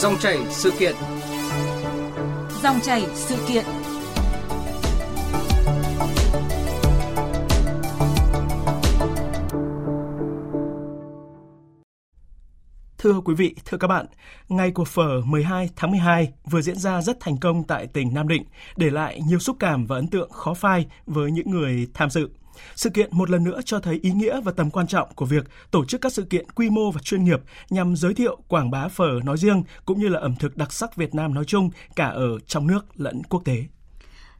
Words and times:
Dòng 0.00 0.18
chảy 0.18 0.38
sự 0.50 0.72
kiện. 0.78 0.94
Dòng 2.62 2.80
chảy 2.82 3.06
sự 3.14 3.36
kiện. 3.48 3.64
Thưa 12.98 13.20
quý 13.24 13.34
vị, 13.34 13.54
thưa 13.64 13.78
các 13.78 13.88
bạn, 13.88 14.06
ngày 14.48 14.70
của 14.70 14.84
phở 14.84 15.20
12 15.24 15.70
tháng 15.76 15.90
12 15.90 16.32
vừa 16.50 16.60
diễn 16.60 16.76
ra 16.76 17.02
rất 17.02 17.20
thành 17.20 17.36
công 17.40 17.62
tại 17.64 17.86
tỉnh 17.86 18.14
Nam 18.14 18.28
Định, 18.28 18.44
để 18.76 18.90
lại 18.90 19.20
nhiều 19.26 19.38
xúc 19.38 19.56
cảm 19.60 19.86
và 19.86 19.96
ấn 19.96 20.08
tượng 20.08 20.30
khó 20.30 20.54
phai 20.54 20.86
với 21.06 21.30
những 21.30 21.50
người 21.50 21.86
tham 21.94 22.10
dự. 22.10 22.28
Sự 22.76 22.90
kiện 22.90 23.08
một 23.12 23.30
lần 23.30 23.44
nữa 23.44 23.60
cho 23.64 23.80
thấy 23.80 23.98
ý 24.02 24.10
nghĩa 24.10 24.40
và 24.40 24.52
tầm 24.52 24.70
quan 24.70 24.86
trọng 24.86 25.08
của 25.14 25.26
việc 25.26 25.44
tổ 25.70 25.84
chức 25.84 26.00
các 26.00 26.12
sự 26.12 26.22
kiện 26.22 26.50
quy 26.50 26.70
mô 26.70 26.90
và 26.90 27.00
chuyên 27.00 27.24
nghiệp 27.24 27.40
nhằm 27.70 27.96
giới 27.96 28.14
thiệu, 28.14 28.38
quảng 28.48 28.70
bá 28.70 28.88
phở 28.88 29.20
nói 29.24 29.38
riêng 29.38 29.62
cũng 29.84 30.00
như 30.00 30.08
là 30.08 30.20
ẩm 30.20 30.34
thực 30.36 30.56
đặc 30.56 30.72
sắc 30.72 30.96
Việt 30.96 31.14
Nam 31.14 31.34
nói 31.34 31.44
chung 31.44 31.70
cả 31.96 32.06
ở 32.06 32.38
trong 32.46 32.66
nước 32.66 33.00
lẫn 33.00 33.22
quốc 33.28 33.44
tế. 33.44 33.64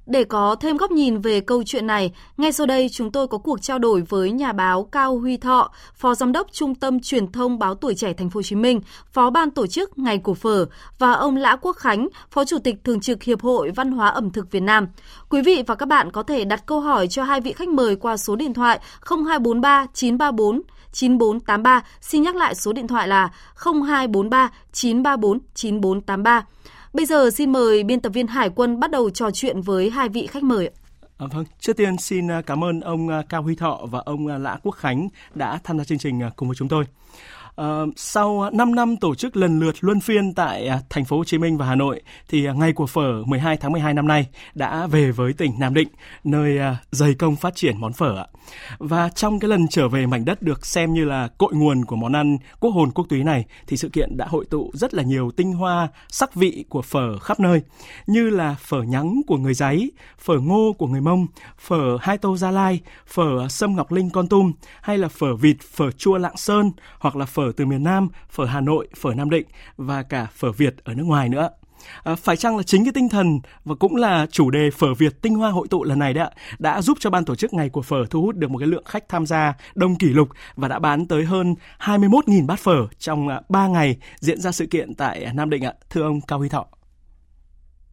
Để 0.06 0.24
có 0.24 0.54
thêm 0.54 0.76
góc 0.76 0.90
nhìn 0.90 1.18
về 1.18 1.40
câu 1.40 1.62
chuyện 1.66 1.86
này, 1.86 2.12
ngay 2.36 2.52
sau 2.52 2.66
đây 2.66 2.88
chúng 2.92 3.12
tôi 3.12 3.28
có 3.28 3.38
cuộc 3.38 3.62
trao 3.62 3.78
đổi 3.78 4.02
với 4.08 4.32
nhà 4.32 4.52
báo 4.52 4.84
Cao 4.84 5.18
Huy 5.18 5.36
Thọ, 5.36 5.70
Phó 5.94 6.14
Giám 6.14 6.32
đốc 6.32 6.52
Trung 6.52 6.74
tâm 6.74 7.00
Truyền 7.00 7.32
thông 7.32 7.58
Báo 7.58 7.74
Tuổi 7.74 7.94
Trẻ 7.94 8.12
Thành 8.12 8.30
phố 8.30 8.38
Hồ 8.38 8.42
Chí 8.42 8.56
Minh, 8.56 8.80
Phó 9.12 9.30
ban 9.30 9.50
tổ 9.50 9.66
chức 9.66 9.98
Ngày 9.98 10.18
của 10.18 10.34
Phở 10.34 10.66
và 10.98 11.12
ông 11.12 11.36
Lã 11.36 11.56
Quốc 11.56 11.76
Khánh, 11.76 12.08
Phó 12.30 12.44
Chủ 12.44 12.58
tịch 12.58 12.76
Thường 12.84 13.00
trực 13.00 13.22
Hiệp 13.22 13.40
hội 13.40 13.70
Văn 13.76 13.92
hóa 13.92 14.08
ẩm 14.08 14.30
thực 14.30 14.50
Việt 14.50 14.62
Nam. 14.62 14.88
Quý 15.28 15.42
vị 15.42 15.62
và 15.66 15.74
các 15.74 15.86
bạn 15.86 16.12
có 16.12 16.22
thể 16.22 16.44
đặt 16.44 16.66
câu 16.66 16.80
hỏi 16.80 17.08
cho 17.08 17.22
hai 17.22 17.40
vị 17.40 17.52
khách 17.52 17.68
mời 17.68 17.96
qua 17.96 18.16
số 18.16 18.36
điện 18.36 18.54
thoại 18.54 18.80
0243 19.06 19.86
934 19.94 20.62
9483. 20.92 21.82
Xin 22.00 22.22
nhắc 22.22 22.36
lại 22.36 22.54
số 22.54 22.72
điện 22.72 22.88
thoại 22.88 23.08
là 23.08 23.28
0243 23.64 24.50
934 24.72 25.38
9483. 25.54 26.44
Bây 26.92 27.06
giờ 27.06 27.30
xin 27.30 27.52
mời 27.52 27.84
biên 27.84 28.00
tập 28.00 28.10
viên 28.14 28.26
Hải 28.26 28.50
quân 28.50 28.80
bắt 28.80 28.90
đầu 28.90 29.10
trò 29.10 29.30
chuyện 29.30 29.60
với 29.60 29.90
hai 29.90 30.08
vị 30.08 30.26
khách 30.26 30.42
mời. 30.42 30.70
À, 31.18 31.26
vâng, 31.32 31.44
trước 31.60 31.76
tiên 31.76 31.98
xin 31.98 32.30
à, 32.30 32.42
cảm 32.42 32.64
ơn 32.64 32.80
ông 32.80 33.08
à, 33.08 33.22
Cao 33.28 33.42
Huy 33.42 33.54
Thọ 33.54 33.80
và 33.90 33.98
ông 34.04 34.26
à, 34.26 34.38
Lã 34.38 34.58
Quốc 34.62 34.72
Khánh 34.72 35.08
đã 35.34 35.58
tham 35.64 35.78
gia 35.78 35.84
chương 35.84 35.98
trình 35.98 36.20
cùng 36.36 36.48
với 36.48 36.56
chúng 36.56 36.68
tôi. 36.68 36.84
Ờ, 37.54 37.86
sau 37.96 38.50
5 38.52 38.74
năm 38.74 38.96
tổ 38.96 39.14
chức 39.14 39.36
lần 39.36 39.60
lượt 39.60 39.74
luân 39.80 40.00
phiên 40.00 40.34
tại 40.34 40.66
à, 40.66 40.80
thành 40.90 41.04
phố 41.04 41.16
Hồ 41.16 41.24
Chí 41.24 41.38
Minh 41.38 41.58
và 41.58 41.66
Hà 41.66 41.74
Nội 41.74 42.00
thì 42.28 42.46
à, 42.46 42.52
ngày 42.52 42.72
của 42.72 42.86
phở 42.86 43.22
12 43.26 43.56
tháng 43.56 43.72
12 43.72 43.94
năm 43.94 44.08
nay 44.08 44.26
đã 44.54 44.86
về 44.86 45.10
với 45.10 45.32
tỉnh 45.32 45.52
Nam 45.58 45.74
Định, 45.74 45.88
nơi 46.24 46.58
à, 46.58 46.76
dày 46.90 47.14
công 47.14 47.36
phát 47.36 47.54
triển 47.54 47.80
món 47.80 47.92
phở 47.92 48.16
ạ. 48.16 48.26
Và 48.78 49.08
trong 49.08 49.40
cái 49.40 49.48
lần 49.48 49.68
trở 49.68 49.88
về 49.88 50.06
mảnh 50.06 50.24
đất 50.24 50.42
được 50.42 50.66
xem 50.66 50.94
như 50.94 51.04
là 51.04 51.28
cội 51.38 51.52
nguồn 51.54 51.84
của 51.84 51.96
món 51.96 52.12
ăn 52.12 52.38
quốc 52.60 52.70
hồn 52.70 52.90
quốc 52.90 53.06
túy 53.08 53.24
này 53.24 53.44
thì 53.66 53.76
sự 53.76 53.88
kiện 53.88 54.16
đã 54.16 54.26
hội 54.28 54.44
tụ 54.50 54.70
rất 54.74 54.94
là 54.94 55.02
nhiều 55.02 55.30
tinh 55.30 55.52
hoa, 55.52 55.88
sắc 56.08 56.34
vị 56.34 56.64
của 56.68 56.82
phở 56.82 57.18
khắp 57.18 57.40
nơi 57.40 57.62
như 58.06 58.30
là 58.30 58.56
phở 58.60 58.82
nhắng 58.82 59.20
của 59.26 59.36
người 59.36 59.54
Giấy, 59.54 59.92
phở 60.18 60.34
ngô 60.38 60.72
của 60.78 60.86
người 60.86 61.00
Mông, 61.00 61.26
phở 61.58 61.98
Hai 62.00 62.18
Tô 62.18 62.36
Gia 62.36 62.50
Lai, 62.50 62.80
phở 63.06 63.48
Sâm 63.48 63.76
Ngọc 63.76 63.92
Linh 63.92 64.10
Con 64.10 64.28
Tum 64.28 64.52
hay 64.82 64.98
là 64.98 65.08
phở 65.08 65.36
vịt, 65.36 65.56
phở 65.60 65.90
chua 65.90 66.18
Lạng 66.18 66.36
Sơn 66.36 66.72
hoặc 66.98 67.16
là 67.16 67.26
phở 67.26 67.49
từ 67.56 67.66
miền 67.66 67.84
Nam, 67.84 68.08
phở 68.30 68.44
Hà 68.44 68.60
Nội, 68.60 68.88
phở 68.96 69.14
Nam 69.14 69.30
Định 69.30 69.46
và 69.76 70.02
cả 70.02 70.26
phở 70.32 70.52
Việt 70.52 70.84
ở 70.84 70.94
nước 70.94 71.04
ngoài 71.04 71.28
nữa. 71.28 71.50
À, 72.04 72.14
phải 72.14 72.36
chăng 72.36 72.56
là 72.56 72.62
chính 72.62 72.84
cái 72.84 72.92
tinh 72.92 73.08
thần 73.08 73.40
và 73.64 73.74
cũng 73.74 73.96
là 73.96 74.26
chủ 74.30 74.50
đề 74.50 74.70
phở 74.70 74.94
Việt 74.94 75.22
tinh 75.22 75.34
hoa 75.34 75.50
hội 75.50 75.66
tụ 75.70 75.84
lần 75.84 75.98
này 75.98 76.14
đấy 76.14 76.24
ạ 76.24 76.30
đã 76.58 76.82
giúp 76.82 76.98
cho 77.00 77.10
ban 77.10 77.24
tổ 77.24 77.34
chức 77.34 77.54
ngày 77.54 77.68
của 77.68 77.82
phở 77.82 78.04
thu 78.10 78.22
hút 78.22 78.36
được 78.36 78.50
một 78.50 78.58
cái 78.58 78.68
lượng 78.68 78.84
khách 78.84 79.08
tham 79.08 79.26
gia 79.26 79.54
đông 79.74 79.94
kỷ 79.94 80.06
lục 80.06 80.28
và 80.56 80.68
đã 80.68 80.78
bán 80.78 81.06
tới 81.06 81.24
hơn 81.24 81.54
21.000 81.78 82.46
bát 82.46 82.58
phở 82.58 82.86
trong 82.98 83.28
à, 83.28 83.40
3 83.48 83.66
ngày 83.66 83.96
diễn 84.16 84.40
ra 84.40 84.52
sự 84.52 84.66
kiện 84.66 84.94
tại 84.94 85.26
Nam 85.34 85.50
Định 85.50 85.64
ạ. 85.64 85.72
Thưa 85.90 86.02
ông 86.02 86.20
Cao 86.28 86.38
Huy 86.38 86.48
Thọ. 86.48 86.66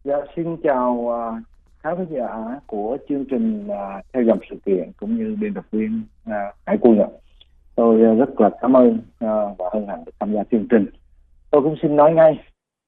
Dạ, 0.04 0.16
xin 0.36 0.56
chào 0.62 0.92
uh, 0.92 1.42
khán 1.82 2.06
giả 2.10 2.60
của 2.66 2.96
chương 3.08 3.24
trình 3.30 3.66
uh, 3.66 4.04
theo 4.12 4.22
dòng 4.22 4.38
sự 4.50 4.56
kiện 4.66 4.92
cũng 5.00 5.16
như 5.16 5.36
biên 5.40 5.54
tập 5.54 5.64
viên 5.72 6.02
uh, 6.30 6.32
Hải 6.66 6.78
Quân 6.80 6.98
ạ. 6.98 7.08
Tôi 7.78 8.02
ờ, 8.02 8.14
rất 8.14 8.40
là 8.40 8.50
cảm 8.60 8.76
ơn 8.76 8.98
ờ, 9.18 9.54
và 9.58 9.70
hân 9.72 9.86
hạnh 9.88 10.02
được 10.06 10.12
tham 10.20 10.32
gia 10.32 10.44
chương 10.44 10.66
trình. 10.70 10.86
Tôi 11.50 11.62
cũng 11.62 11.76
xin 11.82 11.96
nói 11.96 12.12
ngay 12.14 12.38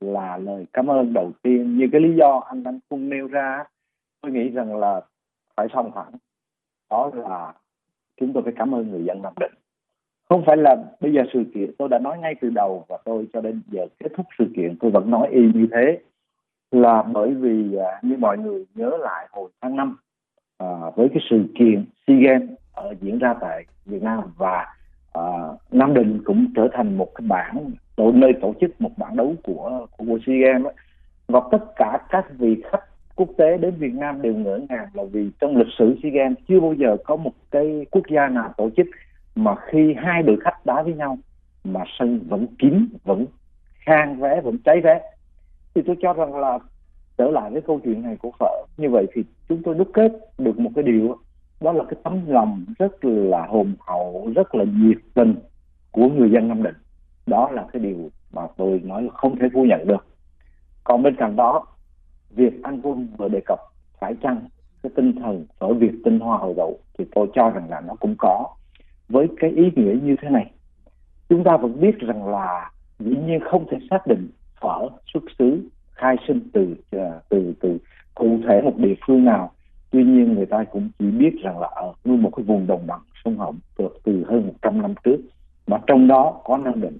là 0.00 0.36
lời 0.36 0.66
cảm 0.72 0.86
ơn 0.86 1.12
đầu 1.12 1.32
tiên. 1.42 1.78
Như 1.78 1.88
cái 1.92 2.00
lý 2.00 2.08
do 2.18 2.42
anh 2.46 2.64
anh 2.64 2.78
cũng 2.88 3.08
nêu 3.08 3.26
ra 3.26 3.64
tôi 4.22 4.32
nghĩ 4.32 4.48
rằng 4.48 4.76
là 4.76 5.00
phải 5.56 5.66
song 5.72 5.90
thẳng 5.94 6.12
đó 6.90 7.10
là 7.14 7.52
chúng 8.20 8.32
tôi 8.32 8.42
phải 8.42 8.52
cảm 8.56 8.74
ơn 8.74 8.90
người 8.90 9.04
dân 9.04 9.22
Nam 9.22 9.32
Định. 9.40 9.52
Không 10.28 10.42
phải 10.46 10.56
là 10.56 10.76
bây 11.00 11.12
giờ 11.12 11.22
sự 11.32 11.44
kiện 11.54 11.70
tôi 11.78 11.88
đã 11.88 11.98
nói 11.98 12.18
ngay 12.18 12.34
từ 12.40 12.50
đầu 12.50 12.84
và 12.88 12.98
tôi 13.04 13.28
cho 13.32 13.40
đến 13.40 13.62
giờ 13.70 13.86
kết 13.98 14.08
thúc 14.16 14.26
sự 14.38 14.44
kiện 14.56 14.76
tôi 14.80 14.90
vẫn 14.90 15.10
nói 15.10 15.28
y 15.30 15.40
như 15.54 15.66
thế. 15.72 15.98
Là 16.70 17.02
bởi 17.02 17.34
vì 17.34 17.74
ờ, 17.74 17.90
như 18.02 18.16
mọi 18.16 18.38
người 18.38 18.64
nhớ 18.74 18.96
lại 19.00 19.28
hồi 19.30 19.50
tháng 19.60 19.76
5 19.76 19.96
à, 20.58 20.66
với 20.96 21.08
cái 21.08 21.22
sự 21.30 21.44
kiện 21.58 21.84
SEA 22.06 22.16
Games 22.16 22.48
ở 22.72 22.94
diễn 23.00 23.18
ra 23.18 23.34
tại 23.40 23.64
Việt 23.86 24.02
Nam 24.02 24.20
và 24.36 24.66
Ờ, 25.20 25.56
Nam 25.72 25.94
Định 25.94 26.20
cũng 26.24 26.46
trở 26.56 26.68
thành 26.72 26.98
một 26.98 27.08
cái 27.14 27.26
bảng, 27.28 27.70
tổ, 27.96 28.12
nơi 28.12 28.32
tổ 28.42 28.54
chức 28.60 28.80
một 28.80 28.90
bảng 28.96 29.16
đấu 29.16 29.34
của 29.42 29.86
của 29.96 30.18
SEA 30.26 30.36
Games 30.36 30.64
ấy. 30.64 30.74
và 31.28 31.40
tất 31.50 31.58
cả 31.76 31.98
các 32.08 32.26
vị 32.38 32.62
khách 32.70 32.84
quốc 33.16 33.28
tế 33.38 33.58
đến 33.58 33.74
Việt 33.78 33.94
Nam 33.94 34.22
đều 34.22 34.34
ngỡ 34.34 34.60
ngàng 34.68 34.88
là 34.94 35.02
vì 35.12 35.30
trong 35.40 35.56
lịch 35.56 35.72
sử 35.78 35.96
SEA 36.02 36.12
Games 36.12 36.38
chưa 36.48 36.60
bao 36.60 36.74
giờ 36.74 36.96
có 37.04 37.16
một 37.16 37.32
cái 37.50 37.86
quốc 37.90 38.04
gia 38.10 38.28
nào 38.28 38.54
tổ 38.56 38.70
chức 38.76 38.86
mà 39.34 39.54
khi 39.66 39.94
hai 39.96 40.22
đội 40.22 40.36
khách 40.40 40.66
đá 40.66 40.82
với 40.82 40.94
nhau 40.94 41.18
mà 41.64 41.80
sân 41.98 42.20
vẫn 42.28 42.46
kín, 42.58 42.88
vẫn 43.04 43.26
khang 43.86 44.20
vé 44.20 44.40
vẫn 44.40 44.58
cháy 44.64 44.80
vé 44.84 45.00
thì 45.74 45.82
tôi 45.86 45.96
cho 46.02 46.12
rằng 46.12 46.36
là 46.36 46.58
trở 47.18 47.30
lại 47.30 47.50
với 47.50 47.62
câu 47.62 47.80
chuyện 47.84 48.02
này 48.02 48.16
của 48.16 48.30
phở 48.38 48.52
như 48.76 48.88
vậy 48.90 49.06
thì 49.14 49.24
chúng 49.48 49.62
tôi 49.62 49.74
đúc 49.74 49.88
kết 49.94 50.12
được 50.38 50.58
một 50.58 50.70
cái 50.74 50.82
điều 50.82 51.16
đó 51.60 51.72
là 51.72 51.84
cái 51.84 52.00
tấm 52.04 52.20
lòng 52.26 52.64
rất 52.78 53.04
là 53.04 53.46
hồn 53.46 53.74
hậu, 53.80 54.32
rất 54.34 54.54
là 54.54 54.64
nhiệt 54.64 54.96
tình 55.14 55.34
của 55.90 56.08
người 56.08 56.30
dân 56.30 56.48
Nam 56.48 56.62
Định. 56.62 56.74
Đó 57.26 57.50
là 57.52 57.66
cái 57.72 57.82
điều 57.82 58.10
mà 58.32 58.42
tôi 58.56 58.80
nói 58.84 59.02
là 59.02 59.10
không 59.14 59.38
thể 59.38 59.48
phủ 59.54 59.64
nhận 59.64 59.86
được. 59.86 60.06
Còn 60.84 61.02
bên 61.02 61.16
cạnh 61.16 61.36
đó, 61.36 61.66
việc 62.30 62.62
anh 62.62 62.80
quân 62.82 63.08
vừa 63.18 63.28
đề 63.28 63.40
cập 63.46 63.58
phải 64.00 64.14
chăng 64.22 64.40
cái 64.82 64.92
tinh 64.96 65.12
thần 65.22 65.46
ở 65.58 65.72
việc 65.72 65.92
tinh 66.04 66.20
hoa 66.20 66.38
hậu 66.38 66.54
đậu 66.56 66.78
thì 66.98 67.04
tôi 67.14 67.26
cho 67.34 67.50
rằng 67.50 67.70
là 67.70 67.80
nó 67.80 67.94
cũng 68.00 68.14
có. 68.18 68.48
Với 69.08 69.28
cái 69.36 69.50
ý 69.50 69.70
nghĩa 69.76 69.94
như 70.02 70.16
thế 70.22 70.28
này, 70.30 70.50
chúng 71.28 71.44
ta 71.44 71.56
vẫn 71.56 71.80
biết 71.80 71.98
rằng 71.98 72.28
là 72.28 72.70
dĩ 72.98 73.16
nhiên 73.26 73.40
không 73.50 73.66
thể 73.70 73.78
xác 73.90 74.06
định 74.06 74.28
phở 74.60 74.88
xuất 75.12 75.22
xứ, 75.38 75.68
khai 75.92 76.16
sinh 76.28 76.40
từ 76.52 76.76
ờ, 76.90 77.20
từ 77.28 77.54
từ 77.60 77.78
cụ 78.14 78.38
thể 78.48 78.62
một 78.62 78.76
địa 78.76 78.94
phương 79.06 79.24
nào 79.24 79.52
tuy 79.90 80.04
nhiên 80.04 80.34
người 80.34 80.46
ta 80.46 80.64
cũng 80.64 80.88
chỉ 80.98 81.10
biết 81.10 81.42
rằng 81.42 81.60
là 81.60 81.68
ờ, 81.74 81.82
ở 81.82 81.92
nguyên 82.04 82.22
một 82.22 82.30
cái 82.36 82.44
vùng 82.44 82.66
đồng 82.66 82.86
bằng 82.86 83.00
sông 83.24 83.38
Hồng 83.38 83.58
từ, 83.76 83.88
từ 84.04 84.24
hơn 84.28 84.46
100 84.46 84.82
năm 84.82 84.94
trước. 85.04 85.16
Mà 85.66 85.78
trong 85.86 86.08
đó 86.08 86.40
có 86.44 86.56
Nam 86.56 86.80
Định. 86.80 86.98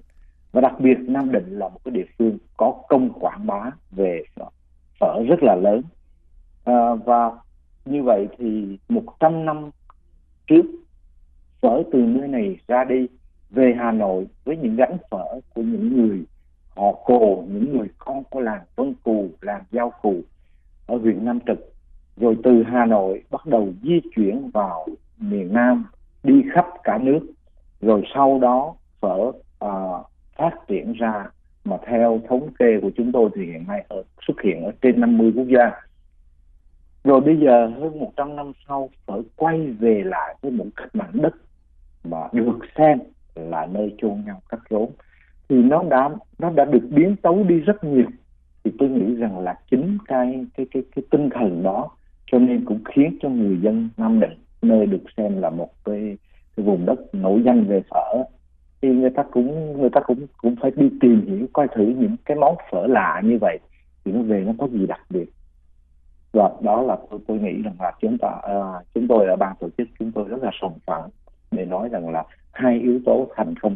Và 0.51 0.61
đặc 0.61 0.73
biệt 0.79 0.97
Nam 0.99 1.31
Định 1.31 1.59
là 1.59 1.69
một 1.69 1.79
cái 1.83 1.91
địa 1.91 2.05
phương 2.17 2.37
có 2.57 2.73
công 2.89 3.09
quảng 3.19 3.47
bá 3.47 3.71
về 3.91 4.23
phở 4.99 5.23
rất 5.27 5.43
là 5.43 5.55
lớn. 5.55 5.81
À, 6.63 6.95
và 7.05 7.31
như 7.85 8.03
vậy 8.03 8.27
thì 8.37 8.77
100 8.89 9.45
năm 9.45 9.69
trước 10.47 10.65
phở 11.61 11.83
từ 11.91 11.99
nơi 11.99 12.27
này 12.27 12.57
ra 12.67 12.83
đi 12.83 13.07
về 13.49 13.73
Hà 13.77 13.91
Nội 13.91 14.27
với 14.45 14.57
những 14.57 14.75
gánh 14.75 14.97
phở 15.11 15.25
của 15.53 15.61
những 15.61 15.97
người 15.97 16.25
họ 16.75 16.91
cồ 17.05 17.43
những 17.47 17.77
người 17.77 17.87
con 17.97 18.23
của 18.23 18.39
làng 18.39 18.61
Vân 18.75 18.93
Cù 19.03 19.29
làng 19.41 19.63
Giao 19.71 19.93
Cù 20.01 20.21
ở 20.87 20.97
huyện 20.97 21.25
Nam 21.25 21.39
Trực 21.47 21.70
rồi 22.17 22.37
từ 22.43 22.63
Hà 22.63 22.85
Nội 22.85 23.23
bắt 23.31 23.45
đầu 23.45 23.73
di 23.83 24.01
chuyển 24.15 24.49
vào 24.53 24.87
miền 25.17 25.53
Nam 25.53 25.85
đi 26.23 26.43
khắp 26.53 26.65
cả 26.83 26.97
nước. 27.01 27.19
Rồi 27.81 28.03
sau 28.13 28.39
đó 28.39 28.75
phở 28.99 29.31
uh, 29.65 30.05
phát 30.37 30.51
triển 30.67 30.93
ra 30.93 31.25
mà 31.65 31.77
theo 31.87 32.21
thống 32.29 32.49
kê 32.59 32.79
của 32.81 32.91
chúng 32.97 33.11
tôi 33.11 33.29
thì 33.35 33.45
hiện 33.45 33.67
nay 33.67 33.85
ở, 33.87 34.03
xuất 34.27 34.41
hiện 34.43 34.63
ở 34.63 34.71
trên 34.81 35.01
50 35.01 35.33
quốc 35.35 35.47
gia. 35.47 35.71
Rồi 37.03 37.21
bây 37.21 37.37
giờ 37.37 37.67
hơn 37.79 37.99
100 37.99 38.35
năm 38.35 38.51
sau 38.67 38.89
phở 39.05 39.21
quay 39.35 39.71
về 39.79 40.03
lại 40.05 40.35
với 40.41 40.51
một 40.51 40.65
cách 40.75 40.95
mảnh 40.95 41.11
đất 41.13 41.33
mà 42.03 42.17
được 42.33 42.59
xem 42.77 42.99
là 43.35 43.65
nơi 43.65 43.95
chôn 43.97 44.23
nhau 44.25 44.41
cắt 44.49 44.59
rốn. 44.69 44.89
Thì 45.49 45.55
nó 45.55 45.83
đã 45.83 46.09
nó 46.39 46.49
đã 46.49 46.65
được 46.65 46.87
biến 46.89 47.15
tấu 47.15 47.43
đi 47.43 47.59
rất 47.59 47.83
nhiều. 47.83 48.07
Thì 48.63 48.71
tôi 48.79 48.89
nghĩ 48.89 49.15
rằng 49.15 49.39
là 49.39 49.59
chính 49.71 49.97
cái 50.07 50.45
cái 50.57 50.65
cái 50.71 50.83
cái 50.95 51.03
tinh 51.11 51.29
thần 51.33 51.63
đó 51.63 51.89
cho 52.31 52.39
nên 52.39 52.65
cũng 52.65 52.79
khiến 52.85 53.17
cho 53.21 53.29
người 53.29 53.57
dân 53.61 53.89
Nam 53.97 54.19
Định 54.19 54.37
nơi 54.61 54.85
được 54.85 55.03
xem 55.17 55.41
là 55.41 55.49
một 55.49 55.69
cái, 55.85 56.17
cái 56.55 56.65
vùng 56.65 56.85
đất 56.85 57.15
nổi 57.15 57.41
danh 57.45 57.65
về 57.65 57.81
phở 57.89 58.23
thì 58.81 58.89
người 58.89 59.09
ta 59.09 59.23
cũng 59.31 59.81
người 59.81 59.89
ta 59.89 60.01
cũng 60.01 60.27
cũng 60.37 60.55
phải 60.61 60.71
đi 60.75 60.89
tìm 61.01 61.25
hiểu 61.27 61.47
coi 61.53 61.67
thử 61.75 61.85
những 61.85 62.15
cái 62.25 62.37
món 62.37 62.55
phở 62.71 62.87
lạ 62.87 63.21
như 63.23 63.37
vậy 63.41 63.59
thì 64.05 64.11
nó 64.11 64.21
về 64.21 64.43
nó 64.47 64.53
có 64.57 64.67
gì 64.67 64.87
đặc 64.87 65.01
biệt. 65.09 65.25
Và 66.33 66.51
đó 66.61 66.81
là 66.81 66.97
tôi, 67.09 67.19
tôi 67.27 67.39
nghĩ 67.39 67.61
rằng 67.61 67.75
là 67.79 67.91
chúng 68.01 68.17
ta 68.17 68.29
à, 68.43 68.59
chúng 68.93 69.07
tôi 69.07 69.27
ở 69.27 69.35
ban 69.35 69.55
tổ 69.59 69.69
chức 69.77 69.87
chúng 69.99 70.11
tôi 70.11 70.27
rất 70.27 70.43
là 70.43 70.51
sòng 70.61 70.77
phẳng 70.85 71.09
để 71.51 71.65
nói 71.65 71.89
rằng 71.89 72.09
là 72.09 72.23
hai 72.51 72.79
yếu 72.79 72.99
tố 73.05 73.27
thành 73.35 73.53
công 73.61 73.75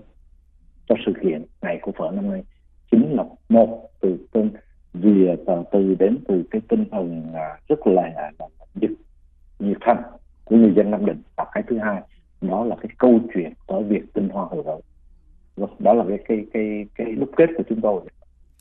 cho 0.90 0.96
sự 1.06 1.14
kiện 1.24 1.46
này 1.62 1.80
của 1.82 1.92
phở 1.92 2.12
năm 2.12 2.30
nay 2.30 2.44
chính 2.92 3.14
là 3.16 3.24
một 3.50 3.90
từ 4.02 4.18
tên 4.32 4.52
vì 5.02 5.28
à, 5.28 5.56
từ 5.72 5.96
đến 6.00 6.18
từ 6.28 6.44
cái 6.52 6.62
tinh 6.68 6.86
thần 6.92 7.24
à, 7.34 7.60
rất 7.68 7.88
là, 7.88 8.02
à, 8.16 8.32
là 8.40 8.46
nhiệt 8.76 8.92
nhiệt 9.60 9.78
thành 9.82 10.02
của 10.44 10.56
người 10.56 10.74
dân 10.76 10.92
Nam 10.92 11.06
Định. 11.06 11.22
Và 11.36 11.46
cái 11.54 11.64
thứ 11.68 11.78
hai 11.78 12.02
đó 12.42 12.66
là 12.66 12.76
cái 12.76 12.90
câu 12.98 13.20
chuyện 13.34 13.54
của 13.68 13.82
việc 13.82 14.14
tinh 14.14 14.30
hoa 14.30 14.46
hồi 14.46 14.64
rồi 14.66 14.82
vâng, 15.56 15.70
đó 15.80 15.94
là 15.94 16.06
cái 16.08 16.20
cái 16.28 16.46
cái 16.54 16.86
cái 16.96 17.16
đúc 17.16 17.30
kết 17.38 17.50
của 17.58 17.64
chúng 17.70 17.82
tôi. 17.82 18.02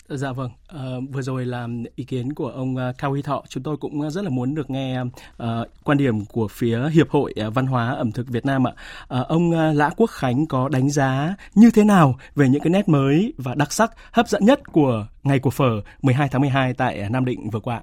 Dạ 0.08 0.32
vâng, 0.32 0.50
à, 0.68 0.80
vừa 1.12 1.22
rồi 1.22 1.46
là 1.46 1.68
ý 1.96 2.04
kiến 2.04 2.32
của 2.32 2.48
ông 2.48 2.76
ờ, 2.76 2.92
Cao 2.98 3.10
Huy 3.10 3.22
Thọ. 3.22 3.42
Chúng 3.48 3.62
tôi 3.62 3.76
cũng 3.76 4.10
rất 4.10 4.24
là 4.24 4.30
muốn 4.30 4.54
được 4.54 4.70
nghe 4.70 5.02
à, 5.38 5.48
quan 5.84 5.98
điểm 5.98 6.24
của 6.24 6.48
phía 6.48 6.88
Hiệp 6.88 7.08
hội 7.10 7.34
Văn 7.54 7.66
hóa 7.66 7.90
ẩm 7.90 8.12
thực 8.12 8.28
Việt 8.28 8.46
Nam 8.46 8.66
ạ. 8.66 8.72
À, 9.08 9.20
ông 9.28 9.50
Lã 9.74 9.90
Quốc 9.96 10.10
Khánh 10.10 10.46
có 10.46 10.68
đánh 10.68 10.90
giá 10.90 11.34
như 11.54 11.70
thế 11.74 11.84
nào 11.84 12.14
về 12.34 12.48
những 12.48 12.62
cái 12.62 12.70
nét 12.70 12.88
mới 12.88 13.32
và 13.38 13.54
đặc 13.54 13.72
sắc 13.72 13.90
hấp 14.12 14.28
dẫn 14.28 14.44
nhất 14.44 14.60
của 14.72 15.06
ngày 15.22 15.38
của 15.38 15.50
phở 15.50 15.80
12 16.02 16.28
tháng 16.28 16.40
12 16.40 16.74
tại 16.74 17.08
Nam 17.10 17.24
Định 17.24 17.50
vừa 17.50 17.60
qua? 17.60 17.82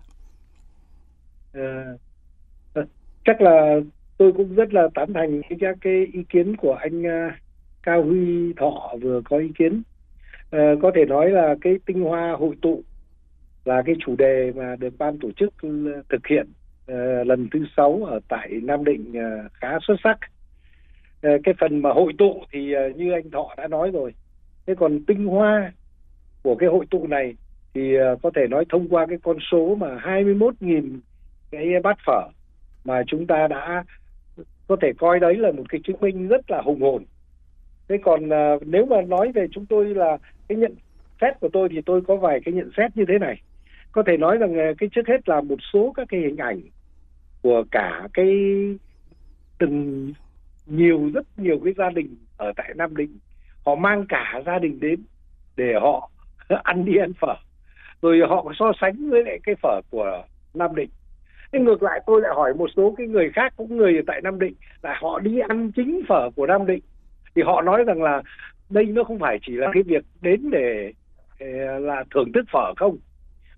À, 1.53 1.85
chắc 3.25 3.41
là 3.41 3.75
tôi 4.17 4.31
cũng 4.37 4.55
rất 4.55 4.73
là 4.73 4.87
tán 4.95 5.13
thành 5.13 5.41
các 5.59 5.77
cái 5.81 6.05
ý 6.13 6.23
kiến 6.29 6.55
của 6.57 6.73
anh 6.73 7.03
Cao 7.83 8.03
Huy 8.03 8.53
Thọ 8.59 8.93
vừa 9.01 9.21
có 9.25 9.37
ý 9.37 9.47
kiến 9.57 9.81
Ờ, 10.51 10.75
có 10.81 10.91
thể 10.95 11.05
nói 11.05 11.29
là 11.29 11.55
cái 11.61 11.79
tinh 11.85 12.01
hoa 12.01 12.35
hội 12.39 12.55
tụ 12.61 12.83
là 13.65 13.81
cái 13.85 13.95
chủ 14.05 14.15
đề 14.15 14.51
mà 14.55 14.75
được 14.75 14.93
ban 14.97 15.19
tổ 15.19 15.31
chức 15.31 15.53
ừ, 15.61 16.01
thực 16.09 16.27
hiện 16.27 16.47
uh, 16.91 17.27
lần 17.27 17.47
thứ 17.51 17.65
sáu 17.77 18.03
ở 18.09 18.19
tại 18.27 18.49
Nam 18.63 18.83
Định 18.83 19.11
uh, 19.11 19.51
khá 19.53 19.77
xuất 19.87 19.95
sắc. 20.03 20.17
Uh, 21.27 21.41
cái 21.43 21.53
phần 21.59 21.81
mà 21.81 21.89
hội 21.93 22.13
tụ 22.17 22.43
thì 22.51 22.73
uh, 22.75 22.95
như 22.95 23.11
anh 23.11 23.29
Thọ 23.31 23.55
đã 23.57 23.67
nói 23.67 23.91
rồi. 23.91 24.13
Thế 24.65 24.75
còn 24.75 25.05
tinh 25.05 25.25
hoa 25.25 25.71
của 26.43 26.55
cái 26.55 26.69
hội 26.69 26.85
tụ 26.91 27.07
này 27.07 27.35
thì 27.73 27.97
uh, 27.97 28.21
có 28.21 28.31
thể 28.35 28.47
nói 28.47 28.65
thông 28.69 28.89
qua 28.89 29.05
cái 29.05 29.17
con 29.23 29.37
số 29.51 29.75
mà 29.75 29.95
21.000 29.95 30.99
cái 31.51 31.65
bát 31.83 31.97
phở 32.05 32.27
mà 32.85 33.03
chúng 33.07 33.27
ta 33.27 33.47
đã 33.47 33.83
có 34.67 34.75
thể 34.81 34.91
coi 34.97 35.19
đấy 35.19 35.35
là 35.35 35.51
một 35.51 35.63
cái 35.69 35.81
chứng 35.83 35.99
minh 36.01 36.27
rất 36.27 36.51
là 36.51 36.61
hùng 36.61 36.81
hồn 36.81 37.03
thế 37.91 37.97
còn 38.03 38.25
uh, 38.25 38.67
nếu 38.67 38.85
mà 38.85 39.01
nói 39.01 39.31
về 39.31 39.47
chúng 39.51 39.65
tôi 39.65 39.85
là 39.85 40.17
cái 40.47 40.57
nhận 40.57 40.75
xét 41.21 41.39
của 41.39 41.49
tôi 41.53 41.69
thì 41.71 41.81
tôi 41.85 42.01
có 42.01 42.15
vài 42.15 42.39
cái 42.45 42.53
nhận 42.53 42.71
xét 42.77 42.97
như 42.97 43.05
thế 43.07 43.19
này. 43.19 43.41
Có 43.91 44.03
thể 44.07 44.17
nói 44.17 44.37
rằng 44.37 44.57
ờ, 44.57 44.73
cái 44.77 44.89
trước 44.91 45.07
hết 45.07 45.29
là 45.29 45.41
một 45.41 45.59
số 45.73 45.93
các 45.95 46.07
cái 46.09 46.19
hình 46.19 46.37
ảnh 46.37 46.61
của 47.41 47.63
cả 47.71 48.07
cái 48.13 48.35
từng 49.59 50.13
nhiều 50.65 51.11
rất 51.13 51.39
nhiều 51.39 51.59
cái 51.63 51.73
gia 51.77 51.89
đình 51.89 52.15
ở 52.37 52.53
tại 52.55 52.73
Nam 52.75 52.95
Định. 52.95 53.19
Họ 53.65 53.75
mang 53.75 54.05
cả 54.09 54.41
gia 54.45 54.59
đình 54.59 54.79
đến 54.79 54.99
để 55.57 55.73
họ 55.81 56.09
ăn 56.63 56.85
đi 56.85 56.97
ăn 56.97 57.13
phở. 57.13 57.35
Rồi 58.01 58.19
họ 58.29 58.51
so 58.59 58.71
sánh 58.81 59.09
với 59.09 59.23
lại 59.23 59.39
cái 59.43 59.55
phở 59.61 59.81
của 59.89 60.23
Nam 60.53 60.75
Định. 60.75 60.89
Nhưng 61.51 61.63
ngược 61.63 61.83
lại 61.83 61.99
tôi 62.05 62.21
lại 62.21 62.31
hỏi 62.35 62.53
một 62.53 62.69
số 62.75 62.95
cái 62.97 63.07
người 63.07 63.31
khác 63.35 63.53
cũng 63.57 63.77
người 63.77 63.95
ở 63.95 64.01
tại 64.07 64.21
Nam 64.23 64.39
Định 64.39 64.53
là 64.81 64.99
họ 65.01 65.19
đi 65.19 65.39
ăn 65.39 65.71
chính 65.71 66.01
phở 66.07 66.29
của 66.35 66.47
Nam 66.47 66.65
Định 66.65 66.81
thì 67.35 67.41
họ 67.41 67.61
nói 67.61 67.83
rằng 67.83 68.03
là 68.03 68.21
đây 68.69 68.85
nó 68.85 69.03
không 69.03 69.19
phải 69.19 69.39
chỉ 69.41 69.53
là 69.53 69.67
cái 69.73 69.83
việc 69.83 70.05
đến 70.21 70.49
để 70.51 70.91
là 71.79 72.03
thưởng 72.11 72.31
thức 72.33 72.45
phở 72.51 72.73
không, 72.77 72.97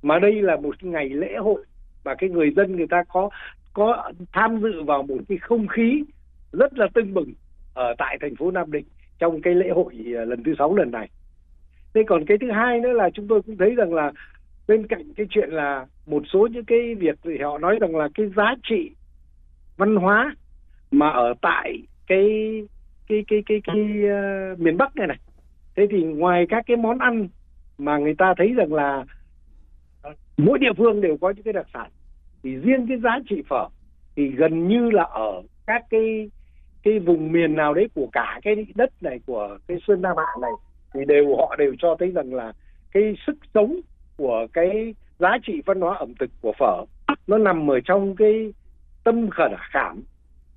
mà 0.01 0.19
đây 0.19 0.41
là 0.41 0.55
một 0.55 0.83
ngày 0.83 1.09
lễ 1.09 1.35
hội 1.37 1.63
và 2.03 2.15
cái 2.15 2.29
người 2.29 2.51
dân 2.55 2.75
người 2.75 2.87
ta 2.87 3.03
có 3.13 3.29
có 3.73 4.11
tham 4.33 4.61
dự 4.61 4.83
vào 4.83 5.03
một 5.03 5.17
cái 5.29 5.37
không 5.37 5.67
khí 5.67 6.03
rất 6.51 6.77
là 6.77 6.87
tưng 6.93 7.13
bừng 7.13 7.33
ở 7.73 7.95
tại 7.97 8.17
thành 8.21 8.35
phố 8.35 8.51
Nam 8.51 8.71
Định 8.71 8.85
trong 9.19 9.41
cái 9.41 9.55
lễ 9.55 9.69
hội 9.69 9.93
à, 10.17 10.25
lần 10.25 10.43
thứ 10.43 10.55
sáu 10.57 10.75
lần 10.75 10.91
này. 10.91 11.09
Thế 11.93 12.01
còn 12.07 12.25
cái 12.25 12.37
thứ 12.41 12.51
hai 12.51 12.79
nữa 12.79 12.91
là 12.91 13.09
chúng 13.09 13.27
tôi 13.27 13.41
cũng 13.41 13.57
thấy 13.57 13.75
rằng 13.75 13.93
là 13.93 14.11
bên 14.67 14.87
cạnh 14.87 15.13
cái 15.13 15.25
chuyện 15.29 15.49
là 15.49 15.85
một 16.05 16.23
số 16.33 16.47
những 16.51 16.65
cái 16.65 16.95
việc 16.95 17.19
thì 17.23 17.37
họ 17.37 17.57
nói 17.57 17.77
rằng 17.81 17.95
là 17.95 18.09
cái 18.13 18.27
giá 18.35 18.55
trị 18.63 18.91
văn 19.77 19.95
hóa 19.95 20.35
mà 20.91 21.09
ở 21.09 21.33
tại 21.41 21.77
cái 22.07 22.27
cái 23.07 23.23
cái 23.27 23.43
cái 23.45 23.61
cái 23.63 23.75
uh, 23.75 24.59
miền 24.59 24.77
Bắc 24.77 24.95
này 24.95 25.07
này. 25.07 25.17
Thế 25.75 25.87
thì 25.91 26.03
ngoài 26.03 26.45
các 26.49 26.63
cái 26.67 26.77
món 26.77 26.97
ăn 26.97 27.27
mà 27.77 27.97
người 27.97 28.15
ta 28.17 28.33
thấy 28.37 28.53
rằng 28.53 28.73
là 28.73 29.05
mỗi 30.37 30.59
địa 30.59 30.73
phương 30.77 31.01
đều 31.01 31.17
có 31.21 31.29
những 31.29 31.43
cái 31.43 31.53
đặc 31.53 31.65
sản 31.73 31.89
thì 32.43 32.55
riêng 32.55 32.85
cái 32.87 32.97
giá 33.03 33.19
trị 33.29 33.43
phở 33.49 33.67
thì 34.15 34.27
gần 34.27 34.67
như 34.67 34.91
là 34.91 35.03
ở 35.03 35.41
các 35.67 35.83
cái 35.89 36.29
cái 36.83 36.99
vùng 36.99 37.31
miền 37.31 37.55
nào 37.55 37.73
đấy 37.73 37.89
của 37.95 38.07
cả 38.11 38.39
cái 38.43 38.65
đất 38.75 39.03
này 39.03 39.19
của 39.25 39.57
cái 39.67 39.77
sơn 39.87 40.01
nam 40.01 40.17
hạ 40.17 40.33
này 40.41 40.51
thì 40.93 40.99
đều 41.07 41.35
họ 41.37 41.55
đều 41.55 41.75
cho 41.79 41.95
thấy 41.99 42.11
rằng 42.11 42.33
là 42.33 42.53
cái 42.91 43.15
sức 43.27 43.37
sống 43.53 43.79
của 44.17 44.47
cái 44.53 44.95
giá 45.19 45.37
trị 45.43 45.61
văn 45.65 45.81
hóa 45.81 45.97
ẩm 45.97 46.13
thực 46.19 46.29
của 46.41 46.53
phở 46.59 46.85
nó 47.27 47.37
nằm 47.37 47.71
ở 47.71 47.79
trong 47.85 48.15
cái 48.15 48.53
tâm 49.03 49.29
khẩn 49.29 49.51
khảm 49.71 50.03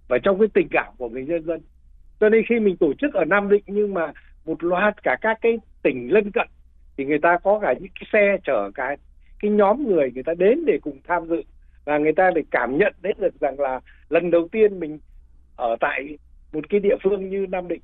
và 0.09 0.19
trong 0.23 0.39
cái 0.39 0.49
tình 0.55 0.69
cảm 0.71 0.93
của 0.99 1.09
người 1.09 1.25
nhân 1.25 1.45
dân 1.45 1.61
cho 2.21 2.29
nên 2.29 2.43
khi 2.49 2.61
mình 2.61 2.77
tổ 2.77 2.93
chức 2.99 3.15
ở 3.15 3.25
Nam 3.25 3.49
Định 3.49 3.63
nhưng 3.67 3.95
mà 3.95 4.13
một 4.45 4.65
loạt 4.65 5.03
cả 5.03 5.17
các 5.21 5.39
cái 5.41 5.59
tỉnh 5.83 6.13
lân 6.13 6.31
cận 6.31 6.49
thì 6.97 7.05
người 7.05 7.19
ta 7.19 7.39
có 7.43 7.59
cả 7.59 7.75
những 7.81 7.93
cái 8.01 8.09
xe 8.13 8.37
chở 8.45 8.71
cái 8.75 8.97
cái 9.41 9.51
nhóm 9.51 9.87
người 9.87 10.11
người 10.15 10.23
ta 10.23 10.35
đến 10.35 10.65
để 10.67 10.79
cùng 10.83 10.99
tham 11.05 11.29
dự. 11.29 11.43
Và 11.85 11.99
người 11.99 12.13
ta 12.13 12.31
để 12.35 12.43
cảm 12.51 12.79
nhận 12.79 12.95
đến 13.03 13.17
được 13.21 13.41
rằng 13.41 13.61
là 13.61 13.81
lần 14.09 14.31
đầu 14.31 14.49
tiên 14.53 14.81
mình 14.81 14.99
ở 15.57 15.77
tại 15.81 16.19
một 16.53 16.69
cái 16.69 16.81
địa 16.81 16.97
phương 17.03 17.31
như 17.31 17.47
Nam 17.49 17.69
Định 17.69 17.81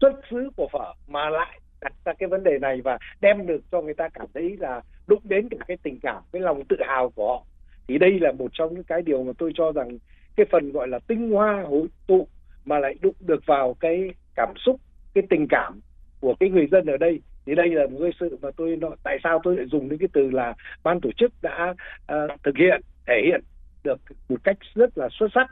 xuất 0.00 0.12
xứ 0.30 0.50
của 0.56 0.68
phở 0.72 0.92
mà 1.08 1.30
lại 1.30 1.60
đặt 1.80 1.92
ra 2.04 2.12
cái 2.12 2.28
vấn 2.28 2.44
đề 2.44 2.58
này 2.58 2.80
và 2.80 2.98
đem 3.20 3.46
được 3.46 3.60
cho 3.72 3.80
người 3.80 3.94
ta 3.94 4.08
cảm 4.08 4.26
thấy 4.34 4.56
là 4.58 4.80
đụng 5.06 5.22
đến 5.24 5.48
cả 5.48 5.56
cái 5.68 5.76
tình 5.82 6.00
cảm, 6.00 6.22
cái 6.32 6.42
lòng 6.42 6.64
tự 6.68 6.76
hào 6.86 7.10
của 7.10 7.28
họ. 7.28 7.44
Thì 7.88 7.98
đây 7.98 8.20
là 8.20 8.32
một 8.32 8.50
trong 8.52 8.74
những 8.74 8.84
cái 8.84 9.02
điều 9.02 9.24
mà 9.24 9.32
tôi 9.38 9.52
cho 9.54 9.72
rằng 9.72 9.98
cái 10.36 10.46
phần 10.50 10.72
gọi 10.72 10.88
là 10.88 10.98
tinh 10.98 11.30
hoa 11.30 11.64
hội 11.68 11.86
tụ 12.06 12.28
mà 12.68 12.78
lại 12.78 12.94
đụng 13.00 13.14
được 13.20 13.46
vào 13.46 13.76
cái 13.80 14.10
cảm 14.34 14.54
xúc 14.56 14.80
cái 15.14 15.24
tình 15.30 15.46
cảm 15.48 15.80
của 16.20 16.34
cái 16.40 16.50
người 16.50 16.66
dân 16.66 16.86
ở 16.86 16.96
đây. 16.96 17.20
Thì 17.46 17.54
đây 17.54 17.68
là 17.68 17.86
một 17.86 17.98
cái 18.02 18.10
sự 18.20 18.38
mà 18.42 18.50
tôi 18.56 18.76
nói 18.76 18.96
tại 19.02 19.18
sao 19.24 19.40
tôi 19.42 19.56
lại 19.56 19.66
dùng 19.66 19.88
đến 19.88 19.98
cái 19.98 20.08
từ 20.12 20.30
là 20.30 20.54
ban 20.82 21.00
tổ 21.00 21.10
chức 21.16 21.32
đã 21.42 21.74
uh, 22.12 22.42
thực 22.44 22.56
hiện 22.56 22.80
thể 23.06 23.22
hiện 23.24 23.40
được 23.84 24.00
một 24.28 24.44
cách 24.44 24.56
rất 24.74 24.98
là 24.98 25.08
xuất 25.12 25.28
sắc. 25.34 25.50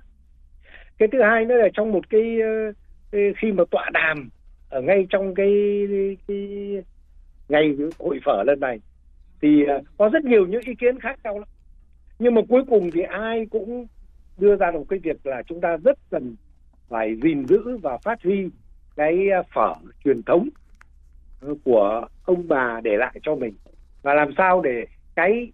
Cái 0.98 1.08
thứ 1.12 1.22
hai 1.22 1.44
nữa 1.44 1.54
là 1.54 1.68
trong 1.74 1.92
một 1.92 2.10
cái, 2.10 2.36
uh, 2.70 3.36
khi 3.36 3.52
mà 3.52 3.64
tọa 3.70 3.90
đàm 3.92 4.30
ở 4.70 4.82
ngay 4.82 5.06
trong 5.10 5.34
cái, 5.34 5.48
cái 6.28 6.38
ngày 7.48 7.76
hội 7.98 8.20
phở 8.24 8.42
lần 8.46 8.60
này 8.60 8.80
thì 9.42 9.62
uh, 9.62 9.84
có 9.98 10.08
rất 10.08 10.24
nhiều 10.24 10.46
những 10.46 10.62
ý 10.66 10.74
kiến 10.74 11.00
khác 11.00 11.18
nhau 11.24 11.38
lắm. 11.38 11.48
Nhưng 12.18 12.34
mà 12.34 12.42
cuối 12.48 12.62
cùng 12.68 12.90
thì 12.90 13.00
ai 13.00 13.46
cũng 13.50 13.86
đưa 14.38 14.56
ra 14.56 14.70
được 14.70 14.82
cái 14.88 14.98
việc 14.98 15.26
là 15.26 15.42
chúng 15.42 15.60
ta 15.60 15.76
rất 15.84 15.98
cần 16.10 16.36
phải 16.88 17.16
gìn 17.22 17.46
giữ 17.46 17.76
và 17.82 17.98
phát 17.98 18.22
huy 18.22 18.48
cái 18.96 19.30
à, 19.30 19.42
phở 19.54 19.72
truyền 20.04 20.22
thống 20.22 20.48
ờ, 21.40 21.54
của 21.64 22.06
ông 22.24 22.48
bà 22.48 22.80
để 22.84 22.96
lại 22.96 23.20
cho 23.22 23.34
mình. 23.34 23.54
Và 24.02 24.14
làm 24.14 24.30
sao 24.36 24.62
để 24.62 24.86
cái 25.14 25.52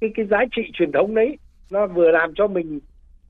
cái 0.00 0.10
cái 0.14 0.26
giá 0.26 0.38
trị 0.56 0.62
truyền 0.72 0.92
thống 0.92 1.14
đấy 1.14 1.38
nó 1.70 1.86
vừa 1.86 2.10
làm 2.10 2.34
cho 2.34 2.46
mình 2.46 2.80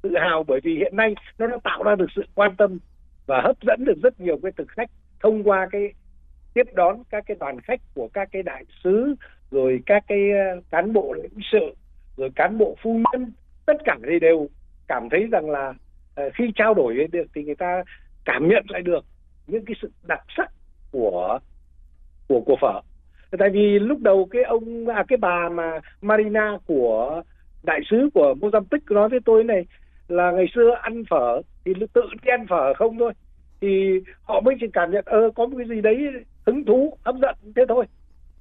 tự 0.03 0.11
hào 0.21 0.45
bởi 0.45 0.61
vì 0.63 0.75
hiện 0.77 0.97
nay 0.97 1.15
nó 1.39 1.47
đã 1.47 1.57
tạo 1.65 1.83
ra 1.83 1.95
được 1.95 2.07
sự 2.17 2.23
quan 2.35 2.57
tâm 2.57 2.79
và 3.27 3.41
hấp 3.41 3.57
dẫn 3.67 3.85
được 3.85 3.99
rất 4.03 4.21
nhiều 4.21 4.39
cái 4.43 4.53
thực 4.57 4.69
khách 4.69 4.91
thông 5.21 5.43
qua 5.43 5.69
cái 5.73 5.93
tiếp 6.55 6.67
đón 6.75 7.03
các 7.11 7.25
cái 7.27 7.37
đoàn 7.41 7.61
khách 7.61 7.81
của 7.95 8.09
các 8.13 8.29
cái 8.33 8.43
đại 8.43 8.65
sứ, 8.85 9.15
rồi 9.51 9.81
các 9.87 10.05
cái 10.09 10.31
à, 10.33 10.55
cán 10.71 10.93
bộ 10.93 11.13
lãnh 11.13 11.43
sự, 11.53 11.75
rồi 12.17 12.31
cán 12.35 12.59
bộ 12.59 12.77
phu 12.83 13.01
nhân. 13.13 13.33
Tất 13.67 13.77
cả 13.85 13.99
thì 14.11 14.19
đều 14.19 14.49
cảm 14.89 15.09
thấy 15.11 15.29
rằng 15.33 15.51
là 15.51 15.75
Ờ, 16.15 16.31
khi 16.35 16.45
trao 16.55 16.75
đổi 16.75 16.97
với 16.97 17.07
được 17.07 17.25
thì 17.35 17.45
người 17.45 17.55
ta 17.55 17.83
cảm 18.25 18.49
nhận 18.49 18.65
lại 18.69 18.83
được 18.83 19.05
những 19.47 19.65
cái 19.65 19.75
sự 19.83 19.91
đặc 20.03 20.21
sắc 20.37 20.53
của 20.93 21.39
của 22.29 22.41
của 22.41 22.57
phở. 22.61 22.81
Tại 23.39 23.51
vì 23.53 23.79
lúc 23.79 24.01
đầu 24.01 24.29
cái 24.31 24.43
ông 24.43 24.87
à, 24.89 25.05
cái 25.09 25.17
bà 25.17 25.49
mà 25.49 25.81
Marina 26.01 26.59
của 26.67 27.23
đại 27.63 27.81
sứ 27.91 28.11
của 28.15 28.35
Mozambique 28.41 28.95
nói 28.95 29.09
với 29.09 29.21
tôi 29.25 29.45
này 29.45 29.67
là 30.09 30.31
ngày 30.31 30.47
xưa 30.55 30.71
ăn 30.83 31.03
phở 31.11 31.43
thì 31.65 31.73
tự 31.93 32.03
đi 32.23 32.31
ăn 32.31 32.47
phở 32.47 32.75
không 32.75 32.99
thôi. 32.99 33.13
Thì 33.61 34.01
họ 34.23 34.41
mới 34.41 34.55
chỉ 34.61 34.67
cảm 34.73 34.91
nhận 34.91 35.05
ơ 35.07 35.31
có 35.35 35.47
một 35.47 35.57
cái 35.59 35.69
gì 35.69 35.81
đấy 35.81 36.09
hứng 36.47 36.65
thú 36.65 36.97
hấp 37.05 37.15
dẫn 37.23 37.37
thế 37.57 37.63
thôi. 37.69 37.85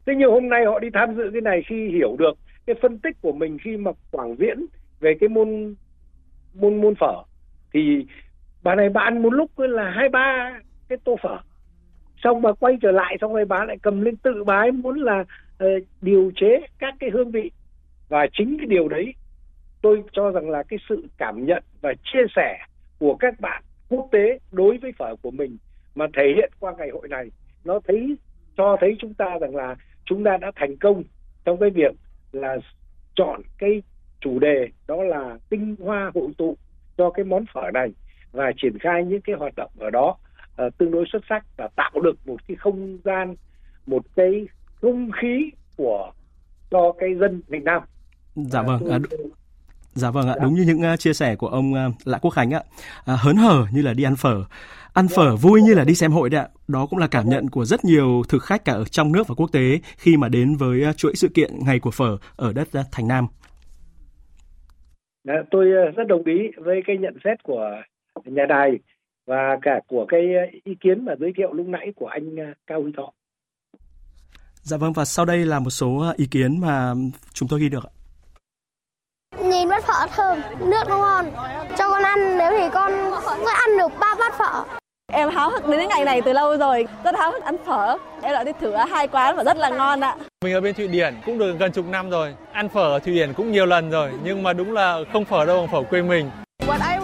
Thế 0.06 0.14
nhưng 0.18 0.32
hôm 0.32 0.50
nay 0.50 0.66
họ 0.66 0.80
đi 0.80 0.88
tham 0.94 1.16
dự 1.16 1.30
cái 1.34 1.42
này 1.42 1.62
khi 1.68 1.90
hiểu 1.90 2.16
được 2.20 2.34
cái 2.66 2.76
phân 2.82 3.00
tích 3.00 3.22
của 3.22 3.32
mình 3.32 3.58
khi 3.64 3.78
mà 3.78 3.92
quảng 4.12 4.36
diễn 4.40 4.66
về 5.00 5.14
cái 5.20 5.30
môn 5.30 5.76
môn 6.54 6.82
môn 6.82 6.96
phở 6.96 7.24
thì 7.74 8.06
bà 8.64 8.76
này 8.76 8.90
bà 8.90 9.02
ăn 9.02 9.24
một 9.24 9.34
lúc 9.34 9.60
là 9.60 9.90
hai 9.90 10.10
ba 10.10 10.60
cái 10.90 10.98
tô 11.04 11.16
phở. 11.24 11.38
Xong 12.24 12.42
bà 12.42 12.52
quay 12.52 12.78
trở 12.82 12.92
lại 12.92 13.18
xong 13.22 13.34
rồi 13.34 13.46
bà 13.46 13.66
lại 13.66 13.78
cầm 13.82 14.02
lên 14.02 14.16
tự 14.16 14.44
bà 14.44 14.56
ấy 14.56 14.72
muốn 14.72 15.00
là 15.00 15.20
uh, 15.64 15.68
điều 16.02 16.32
chế 16.36 16.62
các 16.80 16.94
cái 17.00 17.10
hương 17.10 17.32
vị. 17.32 17.52
Và 18.10 18.28
chính 18.34 18.58
cái 18.58 18.66
điều 18.66 18.88
đấy 18.88 19.14
tôi 19.82 20.04
cho 20.12 20.32
rằng 20.32 20.50
là 20.50 20.64
cái 20.64 20.80
sự 20.90 21.08
cảm 21.18 21.46
nhận 21.46 21.64
và 21.82 21.94
chia 22.04 22.26
sẻ 22.36 22.58
của 23.00 23.16
các 23.16 23.40
bạn 23.40 23.64
quốc 23.90 24.08
tế 24.12 24.40
đối 24.52 24.78
với 24.78 24.92
phở 24.92 25.16
của 25.22 25.32
mình 25.32 25.58
mà 25.96 26.08
thể 26.14 26.34
hiện 26.36 26.52
qua 26.60 26.74
ngày 26.78 26.90
hội 26.90 27.08
này 27.08 27.30
nó 27.66 27.80
thấy 27.88 28.16
cho 28.58 28.78
thấy 28.82 28.96
chúng 29.00 29.14
ta 29.14 29.38
rằng 29.42 29.56
là 29.56 29.76
chúng 30.06 30.24
ta 30.24 30.38
đã 30.38 30.52
thành 30.56 30.78
công 30.78 31.04
trong 31.46 31.58
cái 31.60 31.70
việc 31.70 31.96
là 32.32 32.58
chọn 33.16 33.42
cái 33.58 33.82
chủ 34.20 34.40
đề 34.40 34.68
đó 34.88 35.04
là 35.04 35.38
tinh 35.50 35.76
hoa 35.80 36.12
hội 36.14 36.30
tụ 36.38 36.58
cho 36.98 37.10
cái 37.10 37.26
món 37.26 37.46
phở 37.54 37.62
này 37.74 37.94
và 38.32 38.52
triển 38.62 38.80
khai 38.80 39.04
những 39.06 39.22
cái 39.22 39.36
hoạt 39.40 39.56
động 39.56 39.72
ở 39.80 39.90
đó 39.90 40.18
uh, 40.66 40.78
tương 40.78 40.92
đối 40.92 41.06
xuất 41.12 41.22
sắc 41.30 41.46
và 41.58 41.68
tạo 41.76 41.92
được 42.04 42.28
một 42.28 42.38
cái 42.48 42.56
không 42.56 42.98
gian 43.04 43.36
một 43.86 44.06
cái 44.16 44.48
không 44.82 45.12
khí 45.22 45.52
của 45.78 46.12
cho 46.72 46.94
cái 47.00 47.10
dân 47.20 47.42
Việt 47.48 47.64
Nam. 47.64 47.82
Dạ 48.36 48.62
vâng. 48.62 48.90
À, 48.90 49.00
Dạ 49.94 50.12
vâng 50.12 50.28
ạ, 50.28 50.36
đúng 50.44 50.54
như 50.54 50.64
những 50.64 50.82
uh, 50.94 51.00
chia 51.00 51.14
sẻ 51.14 51.36
của 51.36 51.48
ông 51.48 51.74
uh, 51.74 52.08
Lã 52.08 52.18
Quốc 52.18 52.32
Khánh 52.32 52.52
ạ. 52.52 52.64
À, 53.06 53.16
hớn 53.16 53.36
hở 53.36 53.66
như 53.72 53.82
là 53.82 53.94
đi 53.94 54.04
ăn 54.04 54.16
phở, 54.16 54.44
ăn 54.94 55.08
phở 55.08 55.36
vui 55.36 55.62
như 55.62 55.74
là 55.74 55.84
đi 55.84 55.96
xem 55.96 56.12
hội 56.12 56.30
đấy 56.30 56.42
ạ. 56.42 56.48
Đó 56.68 56.86
cũng 56.86 57.00
là 57.00 57.08
cảm 57.08 57.30
nhận 57.30 57.50
của 57.50 57.66
rất 57.66 57.86
nhiều 57.86 58.24
thực 58.30 58.44
khách 58.44 58.66
cả 58.66 58.74
ở 58.74 58.84
trong 58.84 59.12
nước 59.12 59.28
và 59.28 59.36
quốc 59.36 59.52
tế 59.52 59.80
khi 59.98 60.18
mà 60.18 60.30
đến 60.30 60.56
với 60.56 60.90
uh, 60.90 60.98
chuỗi 60.98 61.16
sự 61.16 61.30
kiện 61.34 61.52
ngày 61.60 61.80
của 61.80 61.92
phở 61.92 62.18
ở 62.36 62.54
đất 62.54 62.68
Thành 62.92 63.08
Nam. 63.08 63.28
Đã, 65.24 65.34
dạ, 65.38 65.44
tôi 65.52 65.66
rất 65.96 66.08
đồng 66.08 66.24
ý 66.24 66.52
với 66.58 66.82
cái 66.86 66.98
nhận 66.98 67.18
xét 67.24 67.44
của 67.44 67.82
nhà 68.26 68.46
đài 68.50 68.80
và 69.26 69.58
cả 69.62 69.80
của 69.88 70.06
cái 70.10 70.22
ý 70.64 70.76
kiến 70.80 71.06
mà 71.06 71.14
giới 71.20 71.32
thiệu 71.38 71.54
lúc 71.54 71.68
nãy 71.68 71.94
của 71.96 72.08
anh 72.08 72.36
Cao 72.68 72.82
Huy 72.82 72.92
Thọ. 72.98 73.12
Dạ 74.62 74.78
vâng 74.78 74.94
và 74.94 75.06
sau 75.06 75.26
đây 75.26 75.46
là 75.46 75.60
một 75.60 75.70
số 75.70 76.04
ý 76.18 76.28
kiến 76.32 76.62
mà 76.62 76.94
chúng 77.34 77.50
tôi 77.50 77.60
ghi 77.60 77.70
được. 77.70 77.84
Nhìn 79.44 79.70
bát 79.70 79.84
phở 79.84 80.08
thơm, 80.16 80.40
nước 80.70 80.84
nó 80.90 80.98
ngon. 80.98 81.26
Cho 81.78 81.90
con 81.90 82.04
ăn 82.04 82.38
nếu 82.38 82.52
thì 82.58 82.70
con 82.74 82.92
sẽ 83.46 83.52
ăn 83.54 83.78
được 83.78 83.92
ba 84.00 84.16
bát 84.20 84.34
phở. 84.40 84.81
Em 85.12 85.30
háo 85.30 85.50
hức 85.50 85.68
đến 85.68 85.88
ngày 85.90 86.06
này 86.06 86.22
từ 86.22 86.34
lâu 86.34 86.58
rồi, 86.58 86.88
rất 87.04 87.16
háo 87.18 87.32
hức 87.32 87.44
ăn 87.44 87.56
phở. 87.66 87.98
Em 88.22 88.34
đã 88.34 88.44
đi 88.44 88.52
thử 88.62 88.76
hai 88.76 89.08
quán 89.08 89.36
và 89.36 89.44
rất 89.44 89.58
là 89.58 89.70
ngon 89.70 90.02
ạ. 90.02 90.16
Mình 90.44 90.54
ở 90.54 90.62
bên 90.62 90.76
Thụy 90.76 90.88
Điển 90.88 91.16
cũng 91.26 91.38
được 91.38 91.56
gần 91.60 91.72
chục 91.72 91.86
năm 91.90 92.10
rồi. 92.10 92.34
Ăn 92.52 92.70
phở 92.70 92.92
ở 92.92 93.00
Thụy 93.00 93.14
Điển 93.14 93.34
cũng 93.34 93.52
nhiều 93.52 93.66
lần 93.66 93.90
rồi, 93.92 94.10
nhưng 94.24 94.44
mà 94.44 94.54
đúng 94.54 94.74
là 94.74 94.98
không 95.14 95.26
phở 95.26 95.46
đâu 95.46 95.58
bằng 95.58 95.72
phở 95.72 95.90
quê 95.90 96.02
mình. 96.02 96.32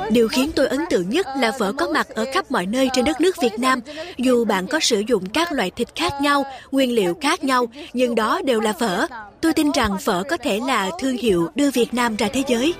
Điều 0.09 0.27
khiến 0.27 0.51
tôi 0.55 0.67
ấn 0.67 0.79
tượng 0.89 1.09
nhất 1.09 1.27
là 1.39 1.51
phở 1.59 1.71
có 1.77 1.87
mặt 1.87 2.07
ở 2.15 2.25
khắp 2.33 2.51
mọi 2.51 2.65
nơi 2.65 2.89
trên 2.93 3.05
đất 3.05 3.21
nước 3.21 3.35
Việt 3.41 3.59
Nam. 3.59 3.79
Dù 4.17 4.45
bạn 4.45 4.67
có 4.67 4.79
sử 4.79 4.99
dụng 5.07 5.25
các 5.25 5.51
loại 5.51 5.71
thịt 5.71 5.87
khác 5.95 6.13
nhau, 6.21 6.43
nguyên 6.71 6.95
liệu 6.95 7.13
khác 7.21 7.43
nhau, 7.43 7.65
nhưng 7.93 8.15
đó 8.15 8.41
đều 8.43 8.59
là 8.59 8.73
phở. 8.79 9.07
Tôi 9.41 9.53
tin 9.53 9.71
rằng 9.71 9.97
phở 10.05 10.23
có 10.29 10.37
thể 10.37 10.59
là 10.67 10.89
thương 10.99 11.17
hiệu 11.17 11.47
đưa 11.55 11.71
Việt 11.71 11.93
Nam 11.93 12.15
ra 12.15 12.27
thế 12.33 12.43
giới. 12.47 12.73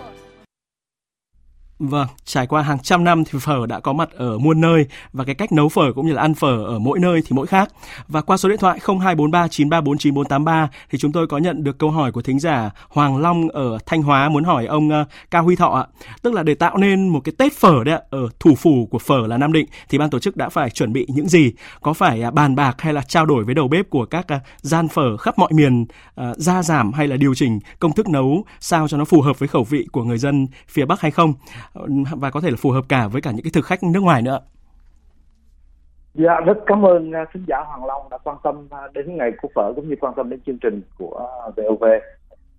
Vâng, 1.79 2.07
trải 2.25 2.47
qua 2.47 2.61
hàng 2.61 2.79
trăm 2.79 3.03
năm 3.03 3.23
thì 3.25 3.39
phở 3.41 3.65
đã 3.65 3.79
có 3.79 3.93
mặt 3.93 4.09
ở 4.11 4.37
muôn 4.37 4.61
nơi 4.61 4.85
và 5.13 5.23
cái 5.23 5.35
cách 5.35 5.51
nấu 5.51 5.69
phở 5.69 5.93
cũng 5.95 6.07
như 6.07 6.13
là 6.13 6.21
ăn 6.21 6.33
phở 6.33 6.63
ở 6.65 6.79
mỗi 6.79 6.99
nơi 6.99 7.21
thì 7.21 7.29
mỗi 7.29 7.47
khác. 7.47 7.69
Và 8.07 8.21
qua 8.21 8.37
số 8.37 8.49
điện 8.49 8.57
thoại 8.57 8.79
024393498483 8.85 10.67
thì 10.89 10.97
chúng 10.97 11.11
tôi 11.11 11.27
có 11.27 11.37
nhận 11.37 11.63
được 11.63 11.77
câu 11.77 11.91
hỏi 11.91 12.11
của 12.11 12.21
thính 12.21 12.39
giả 12.39 12.69
Hoàng 12.89 13.17
Long 13.17 13.49
ở 13.49 13.77
Thanh 13.85 14.01
Hóa 14.01 14.29
muốn 14.29 14.43
hỏi 14.43 14.65
ông 14.65 14.89
ờ, 14.89 15.05
Cao 15.31 15.43
Huy 15.43 15.55
Thọ 15.55 15.69
ạ. 15.69 15.85
Tức 16.21 16.33
là 16.33 16.43
để 16.43 16.55
tạo 16.55 16.77
nên 16.77 17.07
một 17.07 17.19
cái 17.23 17.33
Tết 17.37 17.53
phở 17.53 17.83
đấy 17.83 17.95
ạ, 17.95 18.01
ở 18.09 18.29
thủ 18.39 18.55
phủ 18.55 18.87
của 18.91 18.99
phở 18.99 19.27
là 19.27 19.37
Nam 19.37 19.53
Định 19.53 19.65
thì 19.89 19.97
ban 19.97 20.09
tổ 20.09 20.19
chức 20.19 20.37
đã 20.37 20.49
phải 20.49 20.69
chuẩn 20.69 20.93
bị 20.93 21.05
những 21.09 21.29
gì? 21.29 21.51
Có 21.81 21.93
phải 21.93 22.21
à, 22.21 22.31
bàn 22.31 22.55
bạc 22.55 22.81
hay 22.81 22.93
là 22.93 23.01
trao 23.01 23.25
đổi 23.25 23.43
với 23.43 23.55
đầu 23.55 23.67
bếp 23.67 23.89
của 23.89 24.05
các 24.05 24.27
à, 24.27 24.39
gian 24.61 24.87
phở 24.87 25.17
khắp 25.17 25.39
mọi 25.39 25.53
miền 25.53 25.85
ờ, 26.15 26.33
gia 26.37 26.63
giảm 26.63 26.93
hay 26.93 27.07
là 27.07 27.17
điều 27.17 27.35
chỉnh 27.35 27.59
công 27.79 27.93
thức 27.93 28.07
nấu 28.09 28.45
sao 28.59 28.87
cho 28.87 28.97
nó 28.97 29.05
phù 29.05 29.21
hợp 29.21 29.39
với 29.39 29.47
khẩu 29.47 29.63
vị 29.63 29.87
của 29.91 30.03
người 30.03 30.17
dân 30.17 30.47
phía 30.67 30.85
Bắc 30.85 31.01
hay 31.01 31.11
không? 31.11 31.33
Và 32.17 32.29
có 32.29 32.41
thể 32.41 32.49
là 32.49 32.57
phù 32.59 32.71
hợp 32.71 32.85
cả 32.89 33.07
với 33.07 33.21
cả 33.21 33.31
những 33.31 33.43
cái 33.43 33.51
thực 33.53 33.65
khách 33.65 33.83
nước 33.83 33.99
ngoài 34.03 34.21
nữa. 34.21 34.39
Dạ, 36.13 36.39
rất 36.45 36.57
cảm 36.65 36.85
ơn 36.85 37.11
à, 37.11 37.25
khán 37.25 37.45
giả 37.47 37.57
Hoàng 37.67 37.85
Long 37.85 38.09
đã 38.09 38.17
quan 38.17 38.37
tâm 38.43 38.67
à, 38.71 38.81
đến 38.93 39.17
ngày 39.17 39.31
của 39.41 39.47
phở 39.55 39.73
cũng 39.75 39.89
như 39.89 39.95
quan 39.99 40.13
tâm 40.15 40.29
đến 40.29 40.39
chương 40.45 40.57
trình 40.57 40.81
của 40.97 41.29
à, 41.43 41.49
VOV. 41.55 41.83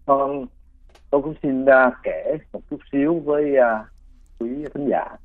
Còn 0.07 0.47
tôi 1.11 1.23
cũng 1.23 1.35
xin 1.43 1.65
kể 2.03 2.37
một 2.53 2.61
chút 2.71 2.81
xíu 2.93 3.23
với 3.25 3.57
quý 4.39 4.65
khán 4.75 4.87
giả. 4.91 5.17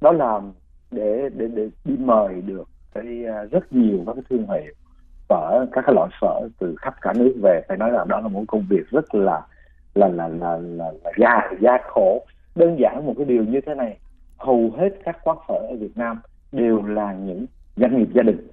Đó 0.00 0.12
là 0.12 0.40
để 0.90 1.28
để 1.34 1.48
để 1.54 1.68
đi 1.84 1.96
mời 1.98 2.40
được 2.46 2.68
cái 2.94 3.24
rất 3.50 3.72
nhiều 3.72 4.02
các 4.06 4.12
cái 4.12 4.24
thương 4.30 4.46
hiệu 4.48 4.72
phở 5.28 5.66
các 5.72 5.84
cái 5.86 5.94
loại 5.94 6.10
phở 6.20 6.48
từ 6.58 6.74
khắp 6.78 6.94
cả 7.00 7.12
nước 7.16 7.34
về 7.42 7.62
phải 7.68 7.76
nói 7.76 7.92
là 7.92 8.04
đó 8.08 8.20
là 8.20 8.28
một 8.28 8.44
công 8.48 8.66
việc 8.68 8.90
rất 8.90 9.14
là 9.14 9.40
là 9.94 10.08
là 10.08 10.28
là 10.28 10.56
là, 10.56 10.92
là 11.04 11.12
dài 11.18 11.54
gian 11.60 11.80
khổ 11.84 12.26
đơn 12.54 12.76
giản 12.78 13.06
một 13.06 13.14
cái 13.16 13.24
điều 13.24 13.44
như 13.44 13.60
thế 13.66 13.74
này 13.74 13.98
hầu 14.38 14.70
hết 14.76 14.88
các 15.04 15.18
quán 15.24 15.38
phở 15.48 15.54
ở 15.54 15.76
Việt 15.80 15.96
Nam 15.96 16.20
đều 16.52 16.82
là 16.82 17.12
những 17.12 17.46
doanh 17.76 17.98
nghiệp 17.98 18.08
gia 18.14 18.22
đình. 18.22 18.48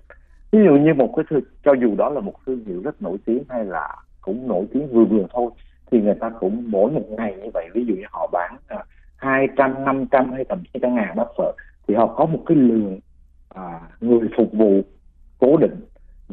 Ví 0.52 0.60
dụ 0.66 0.76
như 0.76 0.94
một 0.94 1.14
cái 1.16 1.26
thương, 1.30 1.44
cho 1.64 1.74
dù 1.74 1.96
đó 1.96 2.10
là 2.10 2.20
một 2.20 2.34
thương 2.46 2.66
hiệu 2.66 2.82
rất 2.84 3.02
nổi 3.02 3.18
tiếng 3.26 3.44
hay 3.50 3.66
là 3.66 3.96
cũng 4.22 4.48
nổi 4.48 4.66
tiếng 4.74 4.88
vừa 4.88 5.06
vừa 5.06 5.26
thôi 5.34 5.52
thì 5.92 6.02
người 6.02 6.16
ta 6.20 6.30
cũng 6.40 6.64
mỗi 6.68 6.92
một 6.92 7.06
ngày 7.10 7.36
như 7.44 7.50
vậy 7.54 7.70
ví 7.74 7.86
dụ 7.86 7.96
như 7.96 8.06
họ 8.12 8.30
bán 8.32 8.56
à, 8.68 8.84
hai 9.16 9.48
trăm 9.58 9.86
năm 9.86 10.06
trăm 10.12 10.32
hay 10.32 10.46
thậm 10.50 10.64
chí 10.74 10.80
cả 10.80 10.90
ngàn 10.90 11.16
bát 11.16 11.28
phở 11.38 11.52
thì 11.88 11.96
họ 11.96 12.08
có 12.08 12.26
một 12.26 12.44
cái 12.46 12.58
lượng 12.58 13.00
à, 13.50 13.82
người 14.02 14.30
phục 14.38 14.54
vụ 14.54 14.82
cố 15.40 15.58
định. 15.58 15.76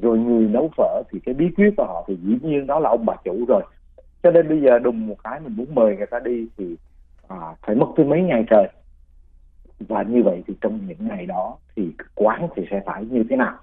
Rồi 0.02 0.18
người 0.18 0.48
nấu 0.48 0.70
phở 0.76 1.02
thì 1.10 1.20
cái 1.24 1.34
bí 1.34 1.48
quyết 1.56 1.70
của 1.76 1.84
họ 1.84 2.04
thì 2.08 2.16
dĩ 2.22 2.38
nhiên 2.42 2.66
đó 2.66 2.78
là 2.78 2.90
ông 2.90 3.06
bà 3.06 3.14
chủ 3.24 3.44
rồi. 3.48 3.62
Cho 4.22 4.30
nên 4.30 4.48
bây 4.48 4.60
giờ 4.60 4.78
đùng 4.78 5.06
một 5.06 5.16
cái 5.24 5.40
mình 5.40 5.56
muốn 5.56 5.74
mời 5.74 5.96
người 5.96 6.06
ta 6.06 6.18
đi 6.24 6.46
thì 6.58 6.76
à, 7.28 7.36
phải 7.66 7.76
mất 7.76 7.86
tới 7.96 8.06
mấy 8.06 8.22
ngày 8.22 8.44
trời. 8.50 8.68
Và 9.78 10.02
như 10.02 10.22
vậy 10.22 10.42
thì 10.46 10.54
trong 10.60 10.80
những 10.86 11.08
ngày 11.08 11.26
đó 11.26 11.56
thì 11.76 11.90
quán 12.14 12.48
thì 12.56 12.62
sẽ 12.70 12.82
phải 12.86 13.04
như 13.04 13.24
thế 13.30 13.36
nào? 13.36 13.56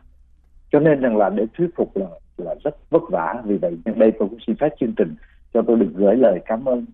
Cho 0.72 0.80
nên 0.80 1.02
rằng 1.02 1.18
là 1.18 1.30
để 1.30 1.46
thuyết 1.58 1.70
phục 1.76 1.98
là 1.98 2.08
là 2.38 2.56
rất 2.64 2.76
vất 2.90 3.04
vả. 3.10 3.42
Vì 3.46 3.58
vậy 3.58 3.78
nhân 3.86 4.00
đây 4.00 4.12
tôi 4.20 4.30
cũng 4.30 4.40
xin 4.48 4.56
phép 4.56 4.70
chương 4.80 4.94
trình 4.98 5.16
cho 5.54 5.62
tôi 5.68 5.80
được 5.80 5.92
gửi 5.96 6.16
lời 6.16 6.40
cảm 6.46 6.66
ơn 6.66 6.86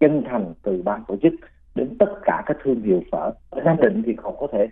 chân 0.00 0.22
thành 0.30 0.54
từ 0.62 0.82
ban 0.82 1.04
tổ 1.08 1.16
chức 1.22 1.32
đến 1.74 1.96
tất 1.98 2.12
cả 2.22 2.42
các 2.46 2.56
thương 2.62 2.82
hiệu 2.82 3.02
phở. 3.12 3.32
Ở 3.50 3.60
Nam 3.64 3.76
Định 3.82 4.02
thì 4.06 4.14
còn 4.16 4.36
có 4.40 4.46
thể 4.52 4.66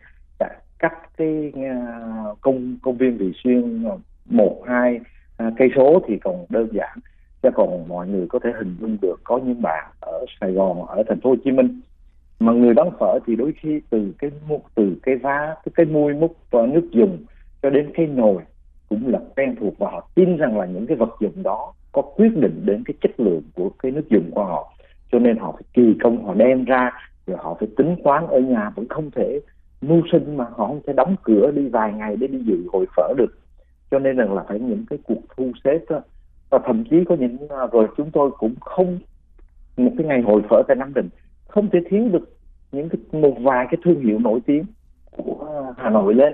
cắt 0.79 0.93
cái 1.17 1.53
à, 1.55 2.11
công 2.41 2.77
công 2.83 2.97
viên 2.97 3.17
Vị 3.17 3.33
Xuyên 3.45 3.85
một 4.25 4.63
hai 4.67 5.01
à, 5.37 5.51
cây 5.57 5.69
số 5.77 6.03
thì 6.07 6.19
còn 6.19 6.47
đơn 6.49 6.69
giản 6.73 6.99
chứ 7.43 7.49
còn 7.55 7.89
mọi 7.89 8.09
người 8.09 8.27
có 8.29 8.39
thể 8.39 8.51
hình 8.59 8.77
dung 8.81 8.97
được 9.03 9.21
có 9.25 9.39
những 9.39 9.63
bạn 9.63 9.85
ở 10.01 10.25
Sài 10.41 10.53
Gòn 10.53 10.87
ở 10.87 11.03
thành 11.09 11.21
phố 11.21 11.31
Hồ 11.31 11.37
Chí 11.45 11.51
Minh 11.51 11.81
mà 12.41 12.53
người 12.53 12.75
bán 12.75 12.91
phở 13.01 13.19
thì 13.27 13.37
đôi 13.37 13.53
khi 13.61 13.81
từ 13.91 14.15
cái 14.19 14.31
múc 14.49 14.63
từ 14.75 14.97
cái 15.03 15.17
vá 15.17 15.55
từ 15.65 15.73
cái 15.75 15.87
muôi 15.87 16.15
múc 16.15 16.37
và 16.51 16.67
nước 16.67 16.89
dùng 16.93 17.19
cho 17.63 17.71
đến 17.71 17.91
cái 17.95 18.07
nồi 18.07 18.43
cũng 18.89 19.09
là 19.09 19.19
quen 19.37 19.57
thuộc 19.61 19.79
và 19.79 19.91
họ 19.91 20.09
tin 20.15 20.37
rằng 20.37 20.59
là 20.59 20.67
những 20.67 20.87
cái 20.87 20.97
vật 20.97 21.17
dụng 21.21 21.43
đó 21.43 21.73
có 21.93 22.03
quyết 22.03 22.37
định 22.37 22.63
đến 22.65 22.83
cái 22.85 22.95
chất 23.01 23.21
lượng 23.21 23.43
của 23.55 23.71
cái 23.83 23.93
nước 23.93 24.09
dùng 24.09 24.31
của 24.31 24.45
họ. 24.45 24.73
Cho 25.13 25.19
nên 25.19 25.37
họ 25.37 25.53
phải 25.53 25.63
kỳ 25.75 25.95
công 26.03 26.25
họ 26.27 26.35
đem 26.35 26.65
ra 26.65 26.91
rồi 27.27 27.37
họ 27.41 27.57
phải 27.61 27.69
tính 27.77 27.97
toán 28.05 28.27
ở 28.27 28.41
nhà 28.41 28.71
vẫn 28.77 28.89
không 28.89 29.11
thể 29.11 29.41
mưu 29.81 30.03
sinh 30.13 30.37
mà 30.37 30.45
họ 30.45 30.67
không 30.67 30.81
thể 30.87 30.93
đóng 30.93 31.17
cửa 31.23 31.51
đi 31.55 31.69
vài 31.69 31.93
ngày 31.93 32.17
để 32.17 32.27
đi 32.27 32.39
dự 32.39 32.67
hội 32.73 32.87
phở 32.97 33.13
được. 33.17 33.39
Cho 33.91 33.99
nên 33.99 34.17
rằng 34.17 34.35
là 34.35 34.45
phải 34.49 34.61
những 34.61 34.85
cái 34.91 34.99
cuộc 35.05 35.21
thu 35.37 35.53
xếp 35.65 35.79
đó, 35.89 36.01
và 36.53 36.59
thậm 36.67 36.85
chí 36.91 37.05
có 37.09 37.17
những 37.17 37.37
à, 37.49 37.67
rồi 37.73 37.89
chúng 37.97 38.11
tôi 38.11 38.31
cũng 38.39 38.55
không 38.61 38.99
một 39.77 39.93
cái 39.99 40.07
ngày 40.07 40.23
hội 40.23 40.43
phở 40.51 40.63
tại 40.69 40.77
Nam 40.77 40.95
Định 40.95 41.09
không 41.49 41.71
thể 41.71 41.79
thiếu 41.91 42.09
được 42.13 42.37
những 42.73 42.89
cái 42.89 43.21
một 43.23 43.35
vài 43.41 43.67
cái 43.71 43.81
thương 43.85 44.01
hiệu 44.01 44.19
nổi 44.19 44.41
tiếng 44.47 44.65
của 45.11 45.65
Hà 45.77 45.91
Nội 45.91 46.15
lên. 46.15 46.33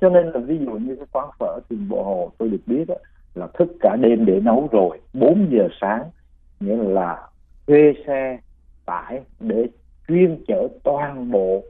Cho 0.00 0.10
nên 0.10 0.26
là 0.26 0.40
ví 0.40 0.58
dụ 0.58 0.70
như 0.70 0.96
cái 0.96 1.06
quán 1.12 1.28
phở 1.38 1.60
tiền 1.68 1.88
bộ 1.88 2.02
hồ 2.02 2.32
tôi 2.38 2.48
được 2.48 2.60
biết 2.66 2.84
đó, 2.88 2.94
là 3.34 3.48
thức 3.58 3.68
cả 3.80 3.96
đêm 4.00 4.24
để 4.24 4.40
nấu 4.40 4.68
rồi 4.72 5.00
4 5.14 5.48
giờ 5.50 5.68
sáng 5.80 6.02
nghĩa 6.60 6.76
là 6.76 7.28
thuê 7.66 7.94
xe 8.06 8.38
tải 8.86 9.20
để 9.40 9.66
chuyên 10.08 10.44
chở 10.48 10.68
toàn 10.84 11.30
bộ 11.30 11.64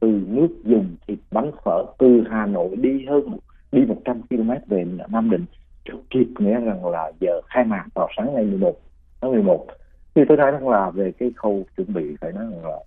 từ 0.00 0.20
nước 0.26 0.48
dùng 0.64 0.96
thịt 1.06 1.18
bánh 1.30 1.50
phở 1.64 1.84
từ 1.98 2.24
Hà 2.30 2.46
Nội 2.46 2.76
đi 2.76 3.06
hơn 3.06 3.38
đi 3.72 3.86
100 3.86 4.22
km 4.22 4.50
về 4.66 4.84
Nam 5.08 5.30
Định 5.30 5.44
trước 5.86 5.98
kịp 6.10 6.26
nghĩa 6.38 6.60
rằng 6.60 6.86
là 6.86 7.12
giờ 7.20 7.40
khai 7.46 7.64
mạc 7.64 7.84
vào 7.94 8.08
sáng 8.16 8.34
ngày 8.34 8.44
11 8.44 8.74
tháng 9.20 9.32
11 9.32 9.66
thì 10.14 10.22
tôi 10.28 10.36
nói 10.36 10.50
rằng 10.50 10.68
là 10.68 10.90
về 10.90 11.12
cái 11.18 11.32
khâu 11.36 11.64
chuẩn 11.76 11.92
bị 11.92 12.16
phải 12.20 12.32
nói 12.32 12.44
rằng 12.50 12.64
là 12.64 12.78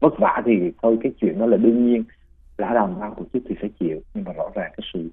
vất 0.00 0.18
vả 0.18 0.42
thì 0.44 0.52
thôi, 0.82 0.98
cái 1.02 1.12
chuyện 1.20 1.38
đó 1.38 1.46
là 1.46 1.56
đương 1.56 1.86
nhiên. 1.86 2.04
Đã 2.58 2.74
làm 2.74 3.00
ban 3.00 3.14
tổ 3.14 3.22
chức 3.32 3.42
thì 3.48 3.54
phải 3.60 3.70
chịu, 3.80 4.00
nhưng 4.14 4.24
mà 4.24 4.32
rõ 4.32 4.50
ràng 4.54 4.72
cái 4.76 4.86
sự 4.92 5.10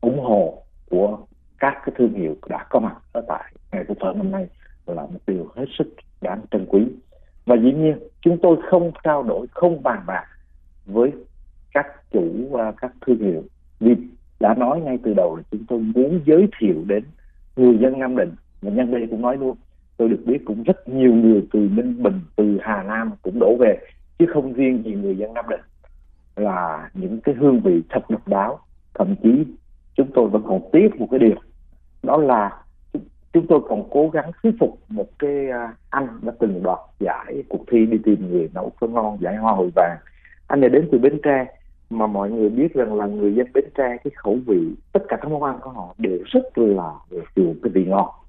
ủng 0.00 0.20
hộ 0.20 0.62
của 0.90 1.18
các 1.58 1.74
cái 1.84 1.94
thương 1.98 2.14
hiệu 2.14 2.36
đã 2.48 2.66
có 2.70 2.80
mặt 2.80 2.96
ở 3.12 3.22
tại 3.28 3.52
ngày 3.72 3.84
của 3.88 3.94
phở 4.00 4.12
năm 4.12 4.30
nay 4.30 4.46
là 4.86 5.02
một 5.02 5.18
điều 5.26 5.48
hết 5.56 5.64
sức 5.78 5.94
đáng 6.20 6.40
trân 6.50 6.66
quý. 6.68 6.86
Và 7.46 7.56
dĩ 7.56 7.72
nhiên, 7.72 7.98
chúng 8.20 8.38
tôi 8.42 8.56
không 8.70 8.92
trao 9.04 9.22
đổi, 9.22 9.46
không 9.50 9.82
bàn 9.82 10.02
bạc 10.06 10.24
với 10.86 11.12
các 11.72 11.86
chủ 12.10 12.48
và 12.50 12.72
các 12.72 12.92
thương 13.06 13.18
hiệu 13.18 13.42
vì 13.80 13.96
đã 14.40 14.54
nói 14.54 14.80
ngay 14.80 14.98
từ 15.02 15.14
đầu 15.14 15.36
là 15.36 15.42
chúng 15.50 15.64
tôi 15.68 15.78
muốn 15.78 16.20
giới 16.26 16.48
thiệu 16.58 16.84
đến 16.86 17.04
người 17.56 17.78
dân 17.78 17.98
Nam 17.98 18.16
Định. 18.16 18.34
Và 18.62 18.70
nhân 18.70 18.90
đây 18.90 19.06
cũng 19.10 19.22
nói 19.22 19.36
luôn, 19.36 19.56
tôi 19.96 20.08
được 20.08 20.22
biết 20.26 20.38
cũng 20.44 20.62
rất 20.62 20.88
nhiều 20.88 21.14
người 21.14 21.46
từ 21.52 21.58
Ninh 21.58 22.02
Bình, 22.02 22.20
từ 22.36 22.58
Hà 22.62 22.82
Nam 22.82 23.10
cũng 23.22 23.38
đổ 23.38 23.56
về, 23.60 23.78
chứ 24.18 24.26
không 24.34 24.52
riêng 24.52 24.82
gì 24.84 24.94
người 24.94 25.16
dân 25.16 25.34
Nam 25.34 25.44
Định. 25.48 25.60
Là 26.36 26.90
những 26.94 27.20
cái 27.20 27.34
hương 27.34 27.60
vị 27.60 27.82
thật 27.88 28.10
độc 28.10 28.28
đáo, 28.28 28.58
thậm 28.94 29.14
chí 29.22 29.44
chúng 29.94 30.10
tôi 30.14 30.28
vẫn 30.28 30.42
còn 30.46 30.60
tiếc 30.72 30.96
một 31.00 31.08
cái 31.10 31.18
điều, 31.20 31.36
đó 32.02 32.16
là 32.16 32.62
chúng 33.32 33.46
tôi 33.46 33.60
còn 33.68 33.90
cố 33.90 34.08
gắng 34.08 34.30
thuyết 34.42 34.54
phục 34.60 34.78
một 34.88 35.06
cái 35.18 35.50
à, 35.50 35.74
anh 35.90 36.08
đã 36.22 36.32
từng 36.38 36.62
đoạt 36.62 36.78
giải 37.00 37.42
cuộc 37.48 37.64
thi 37.70 37.86
đi 37.86 37.98
tìm 38.04 38.30
người 38.30 38.48
nấu 38.54 38.72
cơm 38.80 38.94
ngon, 38.94 39.18
giải 39.20 39.36
hoa 39.36 39.52
hồi 39.52 39.70
vàng. 39.74 39.96
Anh 40.46 40.60
này 40.60 40.70
đến 40.70 40.88
từ 40.92 40.98
bến 40.98 41.20
tre 41.22 41.46
mà 41.90 42.06
mọi 42.06 42.30
người 42.30 42.48
biết 42.48 42.74
rằng 42.74 42.94
là 42.94 43.06
người 43.06 43.34
dân 43.34 43.46
bến 43.54 43.64
tre, 43.74 43.96
cái 44.04 44.10
khẩu 44.16 44.38
vị, 44.46 44.74
tất 44.92 45.00
cả 45.08 45.16
các 45.16 45.30
món 45.30 45.42
ăn 45.42 45.58
của 45.62 45.70
họ 45.70 45.94
đều 45.98 46.18
rất 46.24 46.58
là 46.58 46.92
chiều 47.36 47.54
cái 47.62 47.70
vị 47.74 47.84
ngọt. 47.84 48.24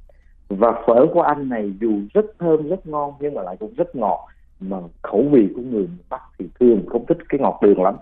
Và 0.49 0.83
phở 0.87 1.05
của 1.13 1.21
anh 1.21 1.49
này 1.49 1.73
dù 1.81 1.93
rất 2.13 2.25
thơm, 2.39 2.67
rất 2.67 2.87
ngon, 2.87 3.13
nhưng 3.19 3.33
mà 3.33 3.41
lại 3.41 3.57
cũng 3.59 3.73
rất 3.77 3.95
ngọt. 3.95 4.27
Mà 4.59 4.77
khẩu 5.01 5.23
vị 5.31 5.49
của 5.55 5.61
người 5.61 5.81
miền 5.81 5.97
Bắc 6.09 6.21
thì 6.39 6.45
thường 6.59 6.85
không 6.89 7.05
thích 7.05 7.17
cái 7.29 7.39
ngọt 7.39 7.59
đường 7.61 7.81
lắm. 7.81 7.95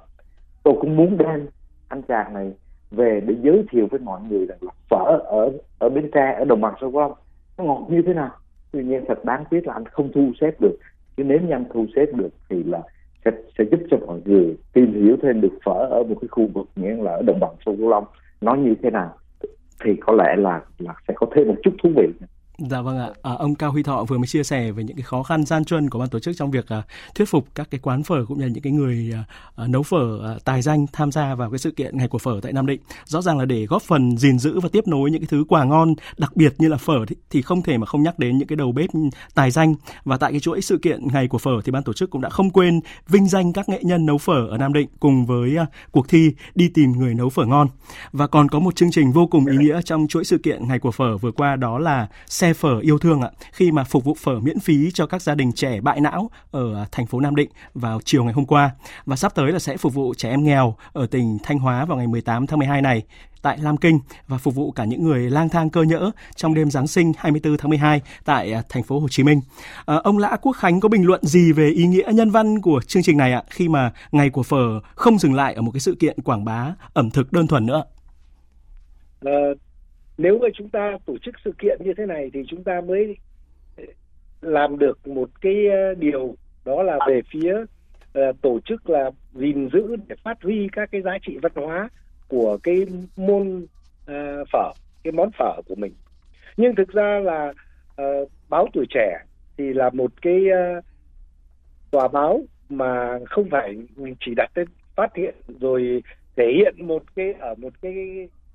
Tôi 0.63 0.73
cũng 0.81 0.97
muốn 0.97 1.17
đem 1.17 1.47
anh 1.87 2.01
chàng 2.01 2.33
này 2.33 2.53
về 2.91 3.21
để 3.25 3.35
giới 3.41 3.63
thiệu 3.71 3.87
với 3.91 3.99
mọi 3.99 4.21
người 4.29 4.45
rằng 4.45 4.57
là 4.61 4.71
phở 4.89 5.19
ở 5.25 5.51
ở 5.79 5.89
Bến 5.89 6.09
Tre, 6.13 6.35
ở 6.39 6.45
đồng 6.45 6.61
bằng 6.61 6.73
sông 6.81 6.91
Cửu 6.91 7.01
Long, 7.01 7.13
nó 7.57 7.63
ngọt 7.63 7.87
như 7.89 8.01
thế 8.01 8.13
nào. 8.13 8.31
Tuy 8.71 8.83
nhiên 8.83 9.03
thật 9.07 9.25
đáng 9.25 9.43
tiếc 9.49 9.67
là 9.67 9.73
anh 9.73 9.85
không 9.85 10.11
thu 10.15 10.31
xếp 10.41 10.51
được. 10.61 10.77
Chứ 11.17 11.23
nếu 11.23 11.39
như 11.39 11.51
anh 11.51 11.65
thu 11.73 11.85
xếp 11.95 12.05
được 12.13 12.29
thì 12.49 12.63
là 12.63 12.81
sẽ 13.25 13.31
sẽ 13.57 13.63
giúp 13.71 13.79
cho 13.91 13.97
mọi 14.07 14.19
người 14.25 14.55
tìm 14.73 14.93
hiểu 14.93 15.17
thêm 15.21 15.41
được 15.41 15.59
phở 15.65 15.87
ở 15.89 16.03
một 16.03 16.15
cái 16.21 16.27
khu 16.27 16.47
vực, 16.53 16.67
nghĩa 16.75 16.95
là 16.95 17.11
ở 17.11 17.21
đồng 17.21 17.39
bằng 17.39 17.55
sông 17.65 17.77
Cửu 17.77 17.89
Long, 17.89 18.05
nó 18.41 18.55
như 18.55 18.75
thế 18.83 18.89
nào. 18.89 19.17
Thì 19.83 19.95
có 20.01 20.13
lẽ 20.13 20.35
là 20.37 20.61
là 20.79 20.93
sẽ 21.07 21.13
có 21.17 21.27
thêm 21.35 21.47
một 21.47 21.55
chút 21.63 21.71
thú 21.83 21.89
vị. 21.95 22.07
Dạ 22.57 22.81
vâng 22.81 22.99
ạ. 22.99 23.09
À, 23.21 23.31
ông 23.31 23.55
Cao 23.55 23.71
Huy 23.71 23.83
Thọ 23.83 24.03
vừa 24.03 24.17
mới 24.17 24.27
chia 24.27 24.43
sẻ 24.43 24.71
về 24.71 24.83
những 24.83 24.97
cái 24.97 25.03
khó 25.03 25.23
khăn 25.23 25.45
gian 25.45 25.65
truân 25.65 25.89
của 25.89 25.99
ban 25.99 26.09
tổ 26.09 26.19
chức 26.19 26.35
trong 26.37 26.51
việc 26.51 26.67
à, 26.67 26.83
thuyết 27.15 27.29
phục 27.29 27.47
các 27.55 27.67
cái 27.71 27.79
quán 27.79 28.03
phở 28.03 28.25
cũng 28.27 28.37
như 28.37 28.45
là 28.45 28.51
những 28.51 28.63
cái 28.63 28.73
người 28.73 29.11
à, 29.13 29.23
à, 29.55 29.67
nấu 29.67 29.83
phở 29.83 30.33
à, 30.33 30.39
tài 30.45 30.61
danh 30.61 30.85
tham 30.93 31.11
gia 31.11 31.35
vào 31.35 31.51
cái 31.51 31.57
sự 31.57 31.71
kiện 31.71 31.97
ngày 31.97 32.07
của 32.07 32.17
phở 32.17 32.39
tại 32.41 32.53
Nam 32.53 32.65
Định. 32.65 32.81
Rõ 33.05 33.21
ràng 33.21 33.37
là 33.37 33.45
để 33.45 33.65
góp 33.65 33.81
phần 33.81 34.17
gìn 34.17 34.39
giữ 34.39 34.59
và 34.59 34.69
tiếp 34.69 34.87
nối 34.87 35.11
những 35.11 35.21
cái 35.21 35.27
thứ 35.31 35.43
quà 35.47 35.63
ngon 35.63 35.93
đặc 36.17 36.35
biệt 36.35 36.53
như 36.57 36.67
là 36.67 36.77
phở 36.77 37.05
thì, 37.07 37.15
thì 37.29 37.41
không 37.41 37.61
thể 37.61 37.77
mà 37.77 37.85
không 37.85 38.03
nhắc 38.03 38.19
đến 38.19 38.37
những 38.37 38.47
cái 38.47 38.55
đầu 38.55 38.71
bếp 38.71 38.89
tài 39.33 39.51
danh 39.51 39.75
và 40.03 40.17
tại 40.17 40.31
cái 40.31 40.39
chuỗi 40.39 40.61
sự 40.61 40.77
kiện 40.77 41.07
ngày 41.07 41.27
của 41.27 41.37
phở 41.37 41.61
thì 41.65 41.71
ban 41.71 41.83
tổ 41.83 41.93
chức 41.93 42.09
cũng 42.09 42.21
đã 42.21 42.29
không 42.29 42.49
quên 42.49 42.79
vinh 43.07 43.27
danh 43.27 43.53
các 43.53 43.69
nghệ 43.69 43.79
nhân 43.83 44.05
nấu 44.05 44.17
phở 44.17 44.47
ở 44.47 44.57
Nam 44.57 44.73
Định 44.73 44.87
cùng 44.99 45.25
với 45.25 45.57
à, 45.57 45.65
cuộc 45.91 46.09
thi 46.09 46.31
đi 46.55 46.69
tìm 46.69 46.91
người 46.91 47.13
nấu 47.13 47.29
phở 47.29 47.45
ngon. 47.45 47.67
Và 48.11 48.27
còn 48.27 48.49
có 48.49 48.59
một 48.59 48.75
chương 48.75 48.91
trình 48.91 49.11
vô 49.11 49.27
cùng 49.27 49.45
ý 49.45 49.57
nghĩa 49.57 49.81
trong 49.81 50.07
chuỗi 50.07 50.23
sự 50.23 50.37
kiện 50.37 50.67
ngày 50.67 50.79
của 50.79 50.91
phở 50.91 51.17
vừa 51.17 51.31
qua 51.31 51.55
đó 51.55 51.79
là 51.79 52.07
xe 52.45 52.53
phở 52.53 52.79
yêu 52.79 52.97
thương 52.97 53.21
ạ 53.21 53.29
khi 53.51 53.71
mà 53.71 53.83
phục 53.83 54.03
vụ 54.03 54.13
phở 54.19 54.39
miễn 54.39 54.59
phí 54.59 54.91
cho 54.93 55.05
các 55.05 55.21
gia 55.21 55.35
đình 55.35 55.51
trẻ 55.51 55.81
bại 55.81 56.01
não 56.01 56.29
ở 56.51 56.75
à, 56.75 56.85
thành 56.91 57.05
phố 57.05 57.19
Nam 57.19 57.35
Định 57.35 57.49
vào 57.73 57.99
chiều 58.05 58.23
ngày 58.23 58.33
hôm 58.33 58.45
qua 58.45 58.71
và 59.05 59.15
sắp 59.15 59.35
tới 59.35 59.51
là 59.51 59.59
sẽ 59.59 59.77
phục 59.77 59.93
vụ 59.93 60.13
trẻ 60.17 60.29
em 60.29 60.43
nghèo 60.43 60.75
ở 60.93 61.07
tỉnh 61.07 61.37
Thanh 61.43 61.59
Hóa 61.59 61.85
vào 61.85 61.97
ngày 61.97 62.07
18 62.07 62.47
tháng 62.47 62.59
12 62.59 62.81
này 62.81 63.03
tại 63.41 63.57
Lam 63.57 63.77
Kinh 63.77 63.99
và 64.27 64.37
phục 64.37 64.55
vụ 64.55 64.71
cả 64.71 64.85
những 64.85 65.03
người 65.03 65.29
lang 65.29 65.49
thang 65.49 65.69
cơ 65.69 65.83
nhỡ 65.83 66.11
trong 66.35 66.53
đêm 66.53 66.71
Giáng 66.71 66.87
sinh 66.87 67.13
24 67.17 67.57
tháng 67.57 67.69
12 67.69 68.01
tại 68.25 68.53
à, 68.53 68.63
thành 68.69 68.83
phố 68.83 68.99
Hồ 68.99 69.07
Chí 69.09 69.23
Minh. 69.23 69.41
À, 69.85 69.95
ông 70.03 70.17
Lã 70.17 70.37
Quốc 70.41 70.53
Khánh 70.53 70.79
có 70.79 70.89
bình 70.89 71.05
luận 71.05 71.21
gì 71.23 71.51
về 71.51 71.69
ý 71.69 71.87
nghĩa 71.87 72.11
nhân 72.13 72.31
văn 72.31 72.61
của 72.61 72.81
chương 72.87 73.03
trình 73.03 73.17
này 73.17 73.33
ạ 73.33 73.43
khi 73.49 73.67
mà 73.69 73.91
ngày 74.11 74.29
của 74.29 74.43
phở 74.43 74.79
không 74.95 75.19
dừng 75.19 75.33
lại 75.33 75.53
ở 75.53 75.61
một 75.61 75.71
cái 75.71 75.79
sự 75.79 75.95
kiện 75.99 76.21
quảng 76.21 76.45
bá 76.45 76.73
ẩm 76.93 77.09
thực 77.09 77.31
đơn 77.31 77.47
thuần 77.47 77.65
nữa? 77.65 77.83
À, 79.25 79.31
nếu 80.17 80.39
mà 80.39 80.47
chúng 80.53 80.69
ta 80.69 80.97
tổ 81.05 81.17
chức 81.17 81.35
sự 81.45 81.51
kiện 81.59 81.77
như 81.83 81.93
thế 81.97 82.05
này 82.05 82.29
thì 82.33 82.43
chúng 82.47 82.63
ta 82.63 82.81
mới 82.81 83.17
ờ, 83.77 83.83
làm 84.41 84.79
được 84.79 85.07
một 85.07 85.29
cái 85.41 85.67
ờ, 85.67 85.93
điều 85.93 86.35
đó 86.65 86.83
là 86.83 86.99
về 87.07 87.21
phía 87.31 87.55
uh, 88.19 88.41
tổ 88.41 88.59
chức 88.65 88.89
là 88.89 89.11
gìn 89.33 89.69
giữ 89.73 89.95
để 90.07 90.15
phát 90.23 90.37
huy 90.43 90.67
các 90.71 90.89
cái 90.91 91.01
giá 91.01 91.17
trị 91.27 91.37
văn 91.41 91.51
hóa 91.55 91.89
của 92.27 92.57
cái 92.63 92.85
môn 93.17 93.65
uh, 94.11 94.47
phở 94.51 94.71
cái 95.03 95.11
món 95.11 95.29
phở 95.37 95.61
của 95.67 95.75
mình. 95.75 95.93
Nhưng 96.57 96.75
thực 96.75 96.89
ra 96.89 97.19
là 97.19 97.53
uh, 98.01 98.31
báo 98.49 98.67
tuổi 98.73 98.85
trẻ 98.89 99.19
thì 99.57 99.73
là 99.73 99.89
một 99.89 100.11
cái 100.21 100.41
uh, 100.77 100.83
tòa 101.91 102.07
báo 102.07 102.41
mà 102.69 103.19
không 103.25 103.49
phải 103.51 103.77
chỉ 104.25 104.33
đặt 104.35 104.51
tên 104.53 104.67
phát 104.95 105.15
hiện 105.15 105.35
rồi 105.59 106.03
thể 106.35 106.45
hiện 106.57 106.87
một 106.87 107.03
cái 107.15 107.33
ở 107.39 107.55
một 107.57 107.73
cái 107.81 107.93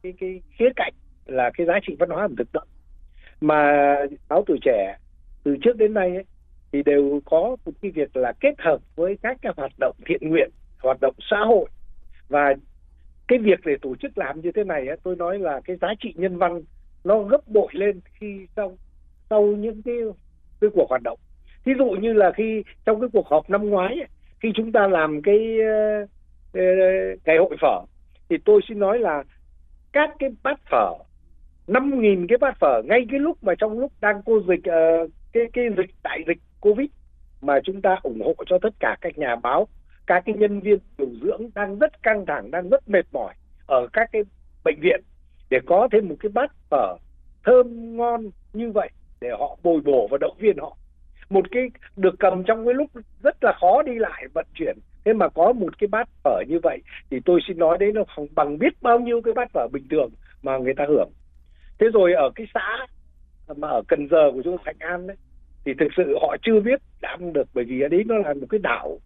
cái 0.03 0.13
cái 0.21 0.41
khía 0.51 0.69
cạnh 0.77 0.93
là 1.31 1.51
cái 1.55 1.67
giá 1.67 1.75
trị 1.87 1.97
văn 1.99 2.11
hóa 2.11 2.25
ẩm 2.25 2.37
thực 2.37 2.53
đó. 2.53 2.61
Mà 3.41 3.95
báo 4.29 4.45
tuổi 4.47 4.59
trẻ 4.63 4.97
từ 5.45 5.57
trước 5.63 5.77
đến 5.77 5.95
nay 5.95 6.15
ấy, 6.15 6.25
thì 6.73 6.83
đều 6.83 7.21
có 7.25 7.57
một 7.65 7.73
cái 7.83 7.91
việc 7.91 8.17
là 8.17 8.33
kết 8.41 8.55
hợp 8.59 8.79
với 8.97 9.19
các 9.23 9.37
cái 9.43 9.53
hoạt 9.57 9.73
động 9.79 9.97
thiện 10.07 10.29
nguyện 10.29 10.51
hoạt 10.83 11.01
động 11.01 11.15
xã 11.31 11.39
hội. 11.39 11.69
Và 12.29 12.55
cái 13.29 13.39
việc 13.39 13.61
để 13.65 13.77
tổ 13.83 13.95
chức 13.97 14.19
làm 14.19 14.41
như 14.41 14.53
thế 14.53 14.65
này 14.65 14.87
ấy, 14.87 14.97
tôi 15.03 15.17
nói 15.17 15.39
là 15.39 15.61
cái 15.65 15.77
giá 15.77 15.89
trị 16.01 16.15
nhân 16.17 16.39
văn 16.39 16.63
nó 17.05 17.23
gấp 17.23 17.49
bội 17.49 17.69
lên 17.73 18.01
khi 18.21 18.47
sau 18.57 18.77
sau 19.31 19.43
những 19.43 19.83
cái 19.83 19.95
cái 20.61 20.71
cuộc 20.75 20.87
hoạt 20.89 21.03
động. 21.03 21.19
Thí 21.65 21.73
dụ 21.79 21.91
như 21.91 22.13
là 22.13 22.33
khi 22.37 22.63
trong 22.85 23.01
cái 23.01 23.09
cuộc 23.13 23.27
họp 23.27 23.51
năm 23.51 23.71
ngoái 23.71 23.95
ấy, 23.95 24.09
khi 24.41 24.49
chúng 24.55 24.73
ta 24.73 24.87
làm 24.87 25.23
cái 25.23 25.57
uh, 26.05 26.09
ngày 27.25 27.39
hội 27.39 27.57
phở 27.61 27.81
thì 28.29 28.37
tôi 28.45 28.61
xin 28.69 28.79
nói 28.79 28.99
là 28.99 29.23
các 29.93 30.11
cái 30.19 30.31
bát 30.43 30.61
phở 30.71 30.93
năm 31.71 32.01
nghìn 32.01 32.27
cái 32.27 32.39
bát 32.39 32.57
phở 32.61 32.83
ngay 32.85 33.07
cái 33.11 33.21
lúc 33.21 33.45
mà 33.45 33.55
trong 33.59 33.79
lúc 33.79 33.93
đang 34.01 34.23
cô 34.27 34.41
dịch 34.49 34.61
uh, 34.69 35.11
cái 35.33 35.45
cái 35.53 35.65
dịch 35.77 35.91
đại 36.03 36.25
dịch 36.27 36.39
covid 36.61 36.89
mà 37.41 37.61
chúng 37.65 37.83
ta 37.83 37.97
ủng 38.03 38.21
hộ 38.25 38.35
cho 38.47 38.59
tất 38.63 38.75
cả 38.81 38.97
các 39.01 39.19
nhà 39.19 39.37
báo 39.37 39.69
các 40.07 40.23
cái 40.27 40.35
nhân 40.35 40.61
viên 40.61 40.79
điều 40.99 41.09
dưỡng 41.23 41.51
đang 41.55 41.79
rất 41.79 42.03
căng 42.03 42.27
thẳng 42.27 42.51
đang 42.51 42.69
rất 42.69 42.89
mệt 42.89 43.07
mỏi 43.13 43.35
ở 43.67 43.87
các 43.93 44.09
cái 44.13 44.23
bệnh 44.65 44.81
viện 44.81 45.01
để 45.51 45.59
có 45.67 45.89
thêm 45.93 46.09
một 46.09 46.17
cái 46.21 46.31
bát 46.35 46.51
phở 46.71 46.97
thơm 47.45 47.97
ngon 47.97 48.31
như 48.53 48.71
vậy 48.73 48.91
để 49.21 49.29
họ 49.39 49.57
bồi 49.63 49.81
bổ 49.81 50.09
và 50.11 50.19
động 50.21 50.37
viên 50.39 50.59
họ. 50.59 50.77
Một 51.31 51.45
cái 51.51 51.63
được 51.97 52.15
cầm 52.19 52.45
trong 52.45 52.65
cái 52.65 52.75
lúc 52.75 52.91
rất 53.23 53.45
là 53.45 53.53
khó 53.61 53.83
đi 53.83 53.93
lại 53.95 54.25
vận 54.35 54.47
chuyển 54.55 54.79
thế 55.05 55.13
mà 55.13 55.29
có 55.29 55.53
một 55.53 55.79
cái 55.79 55.89
bát 55.89 56.09
phở 56.25 56.43
như 56.49 56.59
vậy 56.63 56.79
thì 57.11 57.21
tôi 57.25 57.41
xin 57.49 57.59
nói 57.59 57.79
đấy 57.79 57.93
nó 57.93 58.03
không 58.17 58.27
bằng 58.35 58.59
biết 58.59 58.83
bao 58.83 58.99
nhiêu 58.99 59.23
cái 59.23 59.35
bát 59.35 59.51
phở 59.53 59.69
bình 59.73 59.87
thường 59.91 60.11
mà 60.43 60.59
người 60.59 60.75
ta 60.75 60.85
hưởng 60.89 61.11
thế 61.81 61.87
rồi 61.93 62.13
ở 62.13 62.31
cái 62.35 62.47
xã 62.55 62.87
mà 63.57 63.69
ở 63.69 63.83
cần 63.89 64.09
giờ 64.11 64.31
của 64.35 64.43
chúng 64.45 64.57
thạnh 64.65 64.77
an 64.79 65.07
đấy, 65.07 65.17
thì 65.65 65.73
thực 65.79 65.89
sự 65.97 66.19
họ 66.23 66.37
chưa 66.43 66.61
biết 66.61 66.81
làm 67.03 67.33
được, 67.33 67.49
bởi 67.55 67.65
vì 67.65 67.81
ở 67.81 67.89
đấy 67.89 68.05
nó 68.07 68.19
là 68.19 68.35
một 68.35 68.47
cái 68.51 68.61
đảo, 68.63 68.99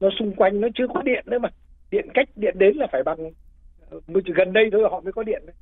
nó 0.00 0.08
xung 0.18 0.32
quanh 0.34 0.60
nó 0.60 0.68
chưa 0.74 0.86
có 0.94 1.02
điện 1.02 1.24
nữa 1.26 1.38
mà. 1.38 1.48
Điện 1.90 2.08
cách 2.14 2.28
điện 2.36 2.54
đến 2.58 2.76
là 2.76 2.86
phải 2.92 3.02
bằng 3.02 3.18
ờ, 3.90 4.00
gần 4.34 4.52
đây 4.52 4.68
thôi 4.72 4.82
họ 4.90 5.00
mới 5.00 5.12
có 5.12 5.22
điện 5.22 5.42
đấy. 5.46 5.54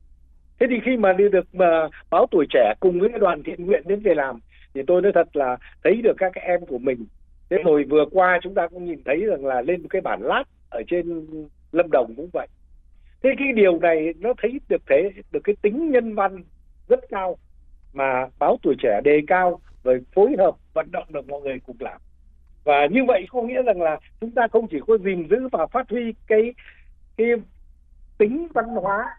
Thế 0.61 0.67
thì 0.71 0.77
khi 0.85 0.97
mà 0.97 1.13
đi 1.13 1.25
được, 1.33 1.55
mà 1.55 1.89
báo 2.11 2.27
tuổi 2.31 2.47
trẻ 2.51 2.75
cùng 2.81 3.01
với 3.01 3.09
cái 3.09 3.19
đoàn 3.19 3.43
thiện 3.43 3.67
nguyện 3.67 3.83
đến 3.87 4.01
về 4.01 4.15
làm, 4.15 4.41
thì 4.75 4.81
tôi 4.87 5.03
nói 5.03 5.13
thật 5.15 5.37
là 5.37 5.57
thấy 5.85 6.01
được 6.03 6.15
các 6.19 6.35
em 6.35 6.61
của 6.67 6.79
mình. 6.79 7.07
Thế 7.51 7.57
rồi 7.65 7.85
vừa 7.85 8.05
qua 8.11 8.39
chúng 8.43 8.55
ta 8.55 8.69
cũng 8.69 8.85
nhìn 8.85 9.03
thấy 9.05 9.25
rằng 9.27 9.47
là 9.47 9.63
lên 9.63 9.83
một 9.83 9.89
cái 9.91 10.03
bản 10.03 10.23
lát 10.23 10.45
ở 10.71 10.83
trên 10.89 11.27
lâm 11.73 11.91
đồng 11.91 12.15
cũng 12.17 12.31
vậy 12.33 12.49
thế 13.23 13.31
cái 13.39 13.53
điều 13.53 13.79
này 13.79 14.15
nó 14.19 14.33
thấy 14.43 14.61
được 14.69 14.83
thế 14.89 15.11
được 15.33 15.41
cái 15.45 15.57
tính 15.63 15.91
nhân 15.91 16.15
văn 16.15 16.45
rất 16.89 17.01
cao 17.09 17.37
mà 17.93 18.27
báo 18.39 18.57
tuổi 18.63 18.75
trẻ 18.83 19.01
đề 19.05 19.21
cao 19.27 19.61
rồi 19.85 20.01
phối 20.15 20.35
hợp 20.39 20.57
vận 20.75 20.91
động 20.91 21.07
được 21.09 21.29
mọi 21.29 21.41
người 21.41 21.59
cùng 21.67 21.77
làm. 21.81 22.01
Và 22.65 22.87
như 22.91 23.01
vậy 23.09 23.27
có 23.31 23.43
nghĩa 23.43 23.63
rằng 23.63 23.83
là 23.83 23.99
chúng 24.21 24.31
ta 24.31 24.49
không 24.53 24.67
chỉ 24.71 24.79
có 24.87 24.99
gìn 24.99 25.29
giữ 25.31 25.49
và 25.53 25.67
phát 25.67 25.91
huy 25.91 26.15
cái 26.27 26.55
cái 27.17 27.27
tính 28.19 28.49
văn 28.55 28.67
hóa 28.67 29.17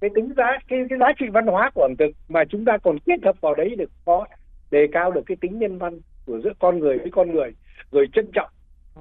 cái 0.00 0.10
tính 0.14 0.32
giá 0.36 0.58
cái, 0.68 0.78
cái 0.90 0.98
giá 0.98 1.06
trị 1.18 1.26
văn 1.32 1.46
hóa 1.46 1.70
của 1.74 1.82
ẩm 1.82 1.94
thực 1.98 2.10
mà 2.28 2.44
chúng 2.44 2.64
ta 2.64 2.78
còn 2.78 2.98
kết 3.06 3.24
hợp 3.24 3.40
vào 3.40 3.54
đấy 3.54 3.74
được 3.78 3.90
có 4.04 4.26
đề 4.70 4.86
cao 4.92 5.10
được 5.10 5.22
cái 5.26 5.36
tính 5.40 5.58
nhân 5.58 5.78
văn 5.78 6.00
của 6.26 6.40
giữa 6.44 6.52
con 6.58 6.78
người 6.78 6.98
với 6.98 7.10
con 7.10 7.32
người 7.32 7.50
rồi 7.92 8.06
trân 8.12 8.30
trọng 8.32 8.50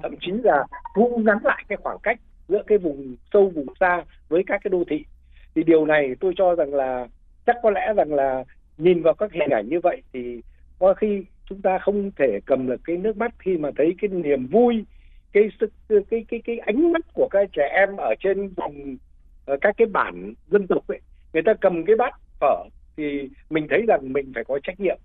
thậm 0.02 0.16
chí 0.22 0.32
là 0.44 0.66
thu 0.96 1.22
ngắn 1.26 1.38
lại 1.44 1.64
cái 1.68 1.78
khoảng 1.78 1.98
cách 2.04 2.20
giữa 2.48 2.64
cái 2.68 2.78
vùng 2.78 3.16
sâu 3.34 3.50
vùng 3.50 3.68
xa 3.80 4.04
với 4.30 4.44
các 4.48 4.62
cái 4.64 4.70
đô 4.70 4.84
thị. 4.90 5.06
Thì 5.56 5.64
điều 5.64 5.86
này 5.86 6.16
tôi 6.20 6.34
cho 6.38 6.56
rằng 6.56 6.74
là 6.74 7.08
chắc 7.46 7.56
có 7.64 7.70
lẽ 7.70 7.94
rằng 7.98 8.14
là 8.14 8.44
nhìn 8.78 9.02
vào 9.02 9.14
các 9.14 9.32
hình 9.34 9.50
ảnh 9.50 9.70
như 9.70 9.80
vậy 9.84 10.02
thì 10.14 10.42
có 10.80 10.94
khi 10.94 11.26
chúng 11.50 11.62
ta 11.62 11.78
không 11.80 12.12
thể 12.12 12.40
cầm 12.46 12.68
được 12.68 12.82
cái 12.84 12.98
nước 12.98 13.18
mắt 13.18 13.34
khi 13.40 13.58
mà 13.58 13.70
thấy 13.78 13.96
cái 14.02 14.10
niềm 14.10 14.48
vui 14.48 14.86
cái 15.34 15.44
sức 15.60 15.72
cái 16.10 16.26
cái 16.28 16.42
cái 16.46 16.58
ánh 16.58 16.92
mắt 16.92 17.02
của 17.14 17.28
các 17.32 17.50
trẻ 17.54 17.70
em 17.74 17.98
ở 17.98 18.14
trên 18.20 18.48
vùng 18.48 18.98
ờ, 19.46 19.58
các 19.62 19.76
cái 19.78 19.88
bản 19.88 20.34
dân 20.48 20.68
tộc 20.68 20.88
ấy. 20.88 21.00
Người 21.34 21.44
ta 21.46 21.54
cầm 21.62 21.86
cái 21.86 21.96
bát 21.96 22.14
phở 22.40 22.64
thì 22.98 23.30
mình 23.50 23.68
thấy 23.70 23.82
rằng 23.88 24.14
mình 24.14 24.32
phải 24.36 24.44
có 24.44 24.60
trách 24.64 24.80
nhiệm 24.80 24.98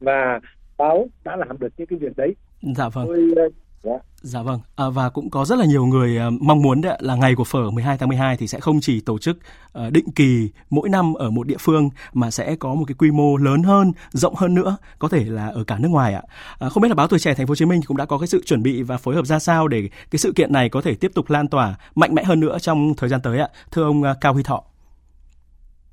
và 0.00 0.40
báo 0.78 1.08
đã 1.24 1.36
làm 1.36 1.58
được 1.58 1.72
những 1.76 1.86
cái 1.86 1.98
việc 1.98 2.16
đấy. 2.16 2.34
Dạ 2.76 2.88
vâng. 2.88 3.06
Tôi 3.06 3.34
ờ, 3.82 3.90
Yeah. 3.90 4.02
Dạ 4.22 4.42
vâng, 4.42 4.60
à, 4.76 4.84
và 4.94 5.08
cũng 5.08 5.30
có 5.30 5.44
rất 5.44 5.58
là 5.58 5.64
nhiều 5.64 5.86
người 5.86 6.18
uh, 6.28 6.42
mong 6.42 6.62
muốn 6.62 6.80
đấy, 6.80 6.98
là 7.00 7.14
ngày 7.14 7.34
của 7.34 7.44
phở 7.44 7.70
12 7.70 7.98
tháng 7.98 8.08
12 8.08 8.36
thì 8.36 8.46
sẽ 8.46 8.60
không 8.60 8.80
chỉ 8.80 9.00
tổ 9.00 9.18
chức 9.18 9.36
uh, 9.78 9.92
định 9.92 10.04
kỳ 10.14 10.50
mỗi 10.70 10.88
năm 10.88 11.14
ở 11.14 11.30
một 11.30 11.46
địa 11.46 11.56
phương 11.60 11.88
mà 12.12 12.30
sẽ 12.30 12.56
có 12.56 12.74
một 12.74 12.84
cái 12.86 12.94
quy 12.98 13.10
mô 13.10 13.36
lớn 13.36 13.62
hơn, 13.62 13.92
rộng 14.12 14.34
hơn 14.34 14.54
nữa, 14.54 14.76
có 14.98 15.08
thể 15.08 15.24
là 15.24 15.48
ở 15.48 15.64
cả 15.64 15.78
nước 15.78 15.88
ngoài 15.88 16.14
ạ. 16.14 16.22
À, 16.58 16.68
không 16.68 16.82
biết 16.82 16.88
là 16.88 16.94
báo 16.94 17.08
Tuổi 17.08 17.18
Trẻ 17.18 17.34
Thành 17.34 17.46
phố 17.46 17.50
Hồ 17.50 17.54
Chí 17.54 17.64
Minh 17.64 17.80
cũng 17.86 17.96
đã 17.96 18.04
có 18.04 18.18
cái 18.18 18.26
sự 18.26 18.42
chuẩn 18.44 18.62
bị 18.62 18.82
và 18.82 18.96
phối 18.96 19.14
hợp 19.14 19.26
ra 19.26 19.38
sao 19.38 19.68
để 19.68 19.88
cái 20.10 20.18
sự 20.18 20.32
kiện 20.36 20.52
này 20.52 20.68
có 20.68 20.80
thể 20.80 20.94
tiếp 20.94 21.10
tục 21.14 21.30
lan 21.30 21.48
tỏa 21.48 21.74
mạnh 21.94 22.14
mẽ 22.14 22.24
hơn 22.24 22.40
nữa 22.40 22.58
trong 22.58 22.94
thời 22.96 23.08
gian 23.08 23.20
tới 23.22 23.38
ạ. 23.38 23.48
Thưa 23.70 23.82
ông 23.82 24.02
uh, 24.02 24.16
Cao 24.20 24.32
Huy 24.32 24.42
Thọ. 24.42 24.64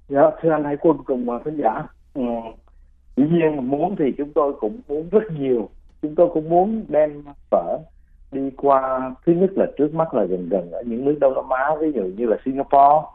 Dạ, 0.09 0.21
thưa 0.41 0.49
anh 0.51 0.63
Hải 0.63 0.75
Quân 0.81 0.97
cùng 1.05 1.27
khán 1.45 1.57
giả. 1.57 1.87
Ừ. 2.13 2.21
Dĩ 3.17 3.23
nhiên 3.31 3.69
muốn 3.69 3.95
thì 3.99 4.05
chúng 4.17 4.31
tôi 4.35 4.53
cũng 4.59 4.81
muốn 4.87 5.09
rất 5.09 5.23
nhiều. 5.39 5.69
Chúng 6.01 6.15
tôi 6.15 6.29
cũng 6.33 6.49
muốn 6.49 6.85
đem 6.87 7.23
phở 7.51 7.77
đi 8.31 8.49
qua 8.57 9.11
thứ 9.25 9.33
nhất 9.33 9.49
là 9.55 9.65
trước 9.77 9.93
mắt 9.93 10.13
là 10.13 10.23
gần 10.23 10.49
gần 10.49 10.71
ở 10.71 10.83
những 10.85 11.05
nước 11.05 11.17
Đông 11.21 11.33
Nam 11.35 11.49
Á 11.49 11.75
ví 11.79 11.91
dụ 11.91 12.01
như 12.01 12.25
là 12.25 12.37
Singapore 12.45 13.07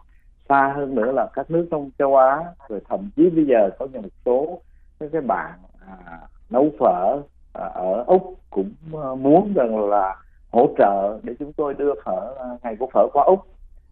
xa 0.48 0.72
hơn 0.76 0.94
nữa 0.94 1.12
là 1.12 1.28
các 1.34 1.50
nước 1.50 1.68
trong 1.70 1.90
châu 1.98 2.16
Á. 2.16 2.44
Rồi 2.68 2.80
thậm 2.88 3.10
chí 3.16 3.30
bây 3.30 3.44
giờ 3.44 3.70
có 3.78 3.86
một 3.94 4.08
số 4.24 4.60
các 5.00 5.08
cái 5.12 5.20
bạn 5.20 5.52
à, 5.86 6.18
nấu 6.50 6.70
phở 6.78 7.20
à, 7.52 7.64
ở 7.74 8.04
Úc 8.06 8.34
cũng 8.50 8.70
à, 8.92 9.14
muốn 9.18 9.52
rằng 9.54 9.88
là 9.88 10.16
hỗ 10.52 10.68
trợ 10.78 11.18
để 11.22 11.34
chúng 11.38 11.52
tôi 11.52 11.74
đưa 11.74 11.94
phở 12.04 12.34
à, 12.40 12.46
ngày 12.62 12.76
của 12.76 12.88
phở 12.92 13.06
qua 13.12 13.24
Úc. 13.24 13.40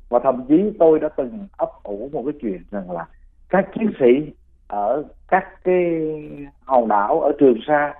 Và 0.08 0.18
thậm 0.18 0.44
chí 0.48 0.72
tôi 0.78 0.98
đã 0.98 1.08
từng 1.16 1.48
ấp 1.56 1.68
ủ 1.82 2.08
một 2.12 2.22
cái 2.24 2.32
chuyện 2.40 2.62
rằng 2.70 2.90
là 2.90 3.06
các 3.48 3.68
chiến 3.74 3.92
sĩ 4.00 4.32
ở 4.68 5.02
các 5.28 5.64
cái 5.64 6.02
hòn 6.64 6.88
đảo 6.88 7.20
ở 7.20 7.32
Trường 7.38 7.58
Sa 7.66 7.94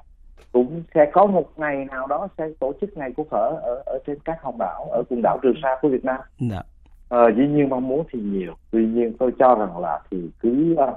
cũng 0.53 0.83
sẽ 0.95 1.11
có 1.13 1.27
một 1.27 1.51
ngày 1.57 1.85
nào 1.91 2.07
đó 2.07 2.29
sẽ 2.39 2.45
tổ 2.61 2.73
chức 2.81 2.97
ngày 2.97 3.13
của 3.17 3.25
phở 3.31 3.61
ở 3.63 3.83
ở 3.87 3.99
trên 4.07 4.19
các 4.25 4.43
hòn 4.43 4.59
đảo 4.59 4.89
ở 4.93 5.03
quần 5.09 5.23
đảo 5.23 5.39
Trường 5.43 5.55
Sa 5.63 5.69
của 5.83 5.89
Việt 5.89 6.05
Nam. 6.05 6.21
Dạ. 6.39 6.63
Ờ, 7.09 7.33
dĩ 7.37 7.47
nhiên 7.47 7.69
mong 7.69 7.89
muốn 7.89 8.07
thì 8.13 8.21
nhiều, 8.21 8.55
tuy 8.71 8.87
nhiên 8.87 9.13
tôi 9.19 9.33
cho 9.39 9.55
rằng 9.55 9.79
là 9.79 10.01
thì 10.11 10.31
cứ 10.41 10.73
uh, 10.73 10.95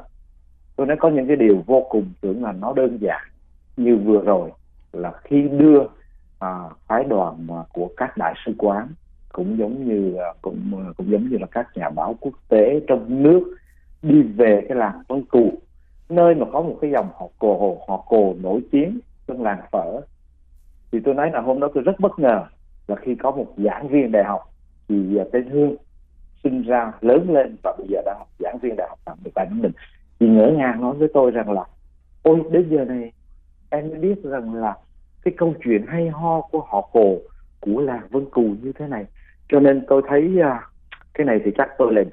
tôi 0.76 0.88
nói 0.88 0.98
có 1.00 1.10
những 1.10 1.28
cái 1.28 1.36
điều 1.36 1.64
vô 1.66 1.88
cùng 1.90 2.12
tưởng 2.22 2.44
là 2.44 2.52
nó 2.52 2.74
đơn 2.74 2.98
giản 3.02 3.22
như 3.78 3.98
vừa 3.98 4.22
rồi 4.22 4.52
là 4.94 5.12
khi 5.24 5.42
đưa 5.42 5.84
à, 6.40 6.70
phái 6.88 7.04
đoàn 7.04 7.48
mà 7.48 7.64
của 7.74 7.90
các 7.98 8.18
đại 8.18 8.34
sứ 8.46 8.52
quán 8.58 8.88
cũng 9.32 9.58
giống 9.58 9.86
như 9.86 10.18
cũng 10.42 10.72
cũng 10.98 11.12
giống 11.12 11.30
như 11.30 11.38
là 11.38 11.48
các 11.52 11.68
nhà 11.76 11.90
báo 11.90 12.16
quốc 12.20 12.34
tế 12.50 12.82
trong 12.88 13.24
nước 13.24 13.56
đi 14.02 14.22
về 14.22 14.66
cái 14.70 14.78
làng 14.78 15.02
Vân 15.08 15.26
Cù 15.26 15.52
nơi 16.10 16.36
mà 16.36 16.46
có 16.54 16.62
một 16.62 16.78
cái 16.82 16.92
dòng 16.92 17.10
họ 17.14 17.28
cồ 17.40 17.78
họ 17.88 17.98
cồ 17.98 18.36
nổi 18.42 18.62
tiếng 18.72 19.00
trong 19.28 19.44
làng 19.44 19.62
phở. 19.72 20.02
Thì 20.92 21.00
tôi 21.06 21.14
nói 21.14 21.32
là 21.32 21.42
hôm 21.42 21.60
đó 21.60 21.70
tôi 21.74 21.84
rất 21.84 22.00
bất 22.00 22.20
ngờ 22.20 22.46
là 22.88 22.96
khi 22.96 23.16
có 23.16 23.32
một 23.32 23.54
giảng 23.58 23.88
viên 23.88 24.12
đại 24.12 24.24
học 24.24 24.42
thì 24.90 25.18
à, 25.18 25.26
tên 25.32 25.50
Hương 25.50 25.76
sinh 26.44 26.62
ra 26.62 26.92
lớn 27.02 27.34
lên 27.34 27.56
và 27.64 27.76
bây 27.78 27.88
giờ 27.90 28.02
đang 28.06 28.18
học 28.18 28.28
giảng 28.40 28.58
viên 28.62 28.76
đại 28.76 28.88
học 28.90 29.00
tại 29.06 29.16
tại 29.36 29.48
mình 29.52 29.72
thì 30.20 30.28
ngỡ 30.28 30.52
ngàng 30.58 30.82
nói 30.82 30.96
với 30.96 31.08
tôi 31.14 31.32
rằng 31.32 31.52
là 31.52 31.64
ôi 32.24 32.44
đến 32.52 32.70
giờ 32.70 32.86
này 32.86 33.12
em 33.70 33.90
mới 33.90 34.00
biết 34.00 34.24
rằng 34.24 34.54
là 34.54 34.78
cái 35.24 35.34
câu 35.38 35.54
chuyện 35.64 35.86
hay 35.88 36.10
ho 36.10 36.42
của 36.42 36.62
họ 36.62 36.90
cổ 36.94 37.18
của 37.60 37.82
làng 37.82 38.08
Vân 38.10 38.26
Cù 38.30 38.42
như 38.42 38.72
thế 38.80 38.88
này. 38.88 39.06
Cho 39.50 39.60
nên 39.60 39.86
tôi 39.88 40.02
thấy 40.08 40.38
uh, 40.40 40.64
cái 41.14 41.26
này 41.26 41.40
thì 41.46 41.52
chắc 41.58 41.70
tôi 41.78 41.94
lên 41.94 42.10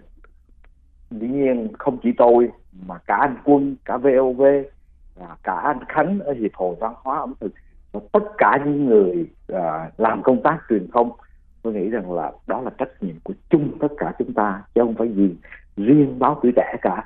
dĩ 1.11 1.29
nhiên 1.29 1.68
không 1.79 1.98
chỉ 2.03 2.12
tôi 2.16 2.48
mà 2.87 2.98
cả 3.07 3.16
anh 3.16 3.37
Quân 3.44 3.77
cả 3.85 3.96
VOV 3.96 4.42
và 5.16 5.37
cả 5.42 5.55
anh 5.55 5.79
Khánh 5.88 6.20
ở 6.20 6.33
hiệp 6.33 6.55
hội 6.55 6.77
văn 6.81 6.94
hóa 6.96 7.18
ẩm 7.18 7.35
thực 7.40 7.53
và 7.92 8.01
tất 8.12 8.25
cả 8.38 8.59
những 8.64 8.87
người 8.87 9.27
uh, 9.53 9.59
làm 9.96 10.22
công 10.22 10.42
tác 10.42 10.59
truyền 10.68 10.90
thông 10.92 11.12
tôi 11.62 11.72
nghĩ 11.72 11.88
rằng 11.88 12.12
là 12.12 12.33
đó 12.46 12.61
là 12.61 12.70
trách 12.79 12.88
nhiệm 13.01 13.14
của 13.22 13.35
chung 13.51 13.79
tất 13.81 13.88
cả 13.98 14.12
chúng 14.18 14.33
ta 14.33 14.62
chứ 14.75 14.81
không 14.81 14.94
phải 14.94 15.09
gì 15.14 15.37
riêng 15.77 16.18
báo 16.18 16.38
tuổi 16.42 16.53
trẻ 16.57 16.77
cả. 16.83 17.05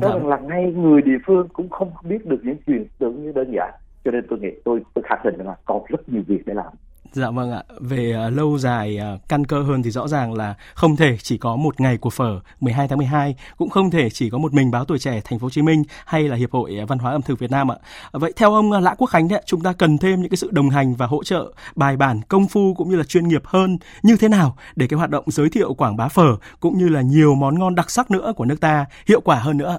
Cho 0.00 0.08
rằng 0.08 0.26
là 0.26 0.38
ngay 0.38 0.72
người 0.72 1.02
địa 1.02 1.18
phương 1.26 1.48
cũng 1.52 1.68
không 1.68 1.92
biết 2.04 2.26
được 2.26 2.40
những 2.42 2.56
chuyện 2.66 2.86
tưởng 2.98 3.22
như 3.22 3.32
đơn 3.32 3.52
giản. 3.52 3.74
Cho 4.04 4.10
nên 4.10 4.26
tôi 4.28 4.38
nghĩ 4.38 4.50
tôi 4.64 4.82
tôi 4.94 5.04
khẳng 5.08 5.20
định 5.24 5.46
là 5.46 5.56
còn 5.64 5.82
rất 5.88 6.08
nhiều 6.08 6.22
việc 6.26 6.42
để 6.46 6.54
làm 6.54 6.72
Dạ 7.16 7.30
vâng 7.30 7.52
ạ. 7.52 7.62
Về 7.80 8.14
uh, 8.26 8.36
lâu 8.36 8.58
dài 8.58 8.98
uh, 9.14 9.28
căn 9.28 9.44
cơ 9.44 9.62
hơn 9.62 9.82
thì 9.82 9.90
rõ 9.90 10.08
ràng 10.08 10.34
là 10.34 10.54
không 10.74 10.96
thể 10.96 11.16
chỉ 11.16 11.38
có 11.38 11.56
một 11.56 11.80
ngày 11.80 11.96
của 11.96 12.10
phở 12.10 12.40
12 12.60 12.88
tháng 12.88 12.98
12, 12.98 13.34
cũng 13.56 13.68
không 13.68 13.90
thể 13.90 14.10
chỉ 14.10 14.30
có 14.30 14.38
một 14.38 14.54
mình 14.54 14.70
báo 14.70 14.84
tuổi 14.84 14.98
trẻ 14.98 15.20
thành 15.24 15.38
phố 15.38 15.44
Hồ 15.44 15.50
Chí 15.50 15.62
Minh 15.62 15.82
hay 16.06 16.28
là 16.28 16.36
hiệp 16.36 16.52
hội 16.52 16.78
à, 16.80 16.84
văn 16.88 16.98
hóa 16.98 17.12
ẩm 17.12 17.22
thực 17.22 17.38
Việt 17.38 17.50
Nam 17.50 17.70
ạ. 17.70 17.76
Vậy 18.12 18.32
theo 18.36 18.52
ông 18.54 18.70
uh, 18.70 18.82
Lã 18.82 18.94
Quốc 18.98 19.06
Khánh 19.06 19.28
đấy, 19.28 19.42
chúng 19.46 19.60
ta 19.60 19.72
cần 19.78 19.98
thêm 19.98 20.20
những 20.20 20.30
cái 20.30 20.36
sự 20.36 20.48
đồng 20.52 20.70
hành 20.70 20.94
và 20.94 21.06
hỗ 21.06 21.24
trợ 21.24 21.52
bài 21.76 21.96
bản, 21.96 22.20
công 22.28 22.48
phu 22.48 22.74
cũng 22.74 22.90
như 22.90 22.96
là 22.96 23.04
chuyên 23.04 23.28
nghiệp 23.28 23.42
hơn 23.44 23.78
như 24.02 24.16
thế 24.20 24.28
nào 24.28 24.56
để 24.76 24.86
cái 24.86 24.98
hoạt 24.98 25.10
động 25.10 25.24
giới 25.26 25.48
thiệu 25.50 25.74
quảng 25.74 25.96
bá 25.96 26.08
phở 26.08 26.36
cũng 26.60 26.78
như 26.78 26.88
là 26.88 27.00
nhiều 27.00 27.34
món 27.34 27.58
ngon 27.58 27.74
đặc 27.74 27.90
sắc 27.90 28.10
nữa 28.10 28.32
của 28.36 28.44
nước 28.44 28.60
ta 28.60 28.86
hiệu 29.08 29.20
quả 29.20 29.36
hơn 29.36 29.58
nữa. 29.58 29.78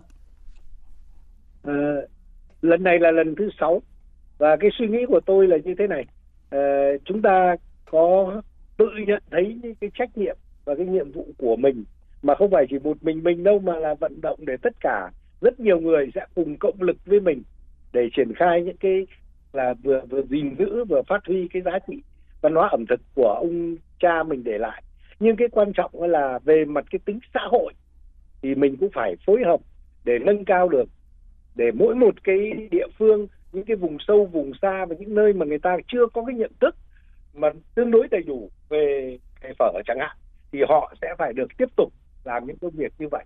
À, 1.63 1.73
lần 2.62 2.84
này 2.84 3.00
là 3.00 3.12
lần 3.12 3.36
thứ 3.36 3.50
sáu 3.60 3.82
và 4.38 4.58
cái 4.60 4.69
suy 4.80 4.88
nghĩ 4.88 5.06
của 5.08 5.19
tôi 5.26 5.47
là 5.47 5.58
như 5.65 5.76
thế 5.80 5.88
này 5.88 6.06
uh, 6.55 7.01
chúng 7.05 7.21
ta 7.21 7.55
có 7.91 8.41
tự 8.77 8.89
nhận 9.07 9.23
thấy 9.31 9.60
những 9.63 9.75
cái 9.75 9.89
trách 9.93 10.17
nhiệm 10.17 10.38
và 10.65 10.75
cái 10.75 10.86
nhiệm 10.86 11.12
vụ 11.12 11.27
của 11.38 11.55
mình 11.55 11.83
mà 12.21 12.36
không 12.36 12.51
phải 12.51 12.65
chỉ 12.69 12.79
một 12.79 12.97
mình 13.01 13.23
mình 13.23 13.43
đâu 13.43 13.60
mà 13.60 13.75
là 13.75 13.93
vận 13.93 14.21
động 14.21 14.39
để 14.45 14.57
tất 14.62 14.73
cả 14.79 15.10
rất 15.41 15.60
nhiều 15.60 15.79
người 15.79 16.12
sẽ 16.15 16.25
cùng 16.36 16.57
cộng 16.57 16.81
lực 16.81 16.97
với 17.05 17.19
mình 17.19 17.43
để 17.93 18.10
triển 18.15 18.33
khai 18.36 18.62
những 18.62 18.77
cái 18.77 19.07
là 19.53 19.73
vừa 19.83 20.01
vừa 20.10 20.21
gìn 20.29 20.55
giữ 20.60 20.86
vừa 20.86 21.01
phát 21.07 21.25
huy 21.27 21.47
cái 21.53 21.62
giá 21.62 21.79
trị 21.88 22.01
văn 22.41 22.55
hóa 22.55 22.67
ẩm 22.67 22.86
thực 22.89 23.01
của 23.15 23.36
ông 23.39 23.75
cha 23.99 24.23
mình 24.23 24.43
để 24.43 24.57
lại. 24.57 24.83
Nhưng 25.19 25.36
cái 25.36 25.47
quan 25.51 25.73
trọng 25.73 25.91
là 25.93 26.39
về 26.43 26.65
mặt 26.65 26.86
cái 26.91 26.99
tính 27.05 27.19
xã 27.33 27.39
hội 27.51 27.73
thì 28.41 28.55
mình 28.55 28.77
cũng 28.77 28.89
phải 28.93 29.15
phối 29.25 29.41
hợp 29.45 29.60
để 30.05 30.19
nâng 30.19 30.45
cao 30.45 30.69
được 30.69 30.89
để 31.55 31.71
mỗi 31.71 31.95
một 31.95 32.23
cái 32.23 32.51
địa 32.71 32.88
phương 32.97 33.27
những 33.58 33.65
cái 33.65 33.76
vùng 33.76 33.98
sâu 34.08 34.26
vùng 34.26 34.52
xa 34.62 34.86
và 34.86 34.96
những 35.00 35.15
nơi 35.15 35.34
mà 35.34 35.46
người 35.46 35.60
ta 35.60 35.78
chưa 35.88 36.08
có 36.13 36.24
cái 36.26 36.36
nhận 36.36 36.52
thức 36.62 36.76
mà 37.34 37.50
tương 37.76 37.91
đối 37.91 38.08
đầy 38.12 38.24
đủ 38.24 38.50
về 38.70 39.17
cái 39.41 39.54
phở 39.60 39.72
chẳng 39.86 40.00
hạn 40.00 40.17
thì 40.52 40.60
họ 40.70 40.93
sẽ 41.02 41.08
phải 41.17 41.34
được 41.34 41.48
tiếp 41.58 41.70
tục 41.78 41.93
làm 42.24 42.48
những 42.48 42.58
công 42.58 42.72
việc 42.72 42.93
như 43.00 43.08
vậy. 43.12 43.26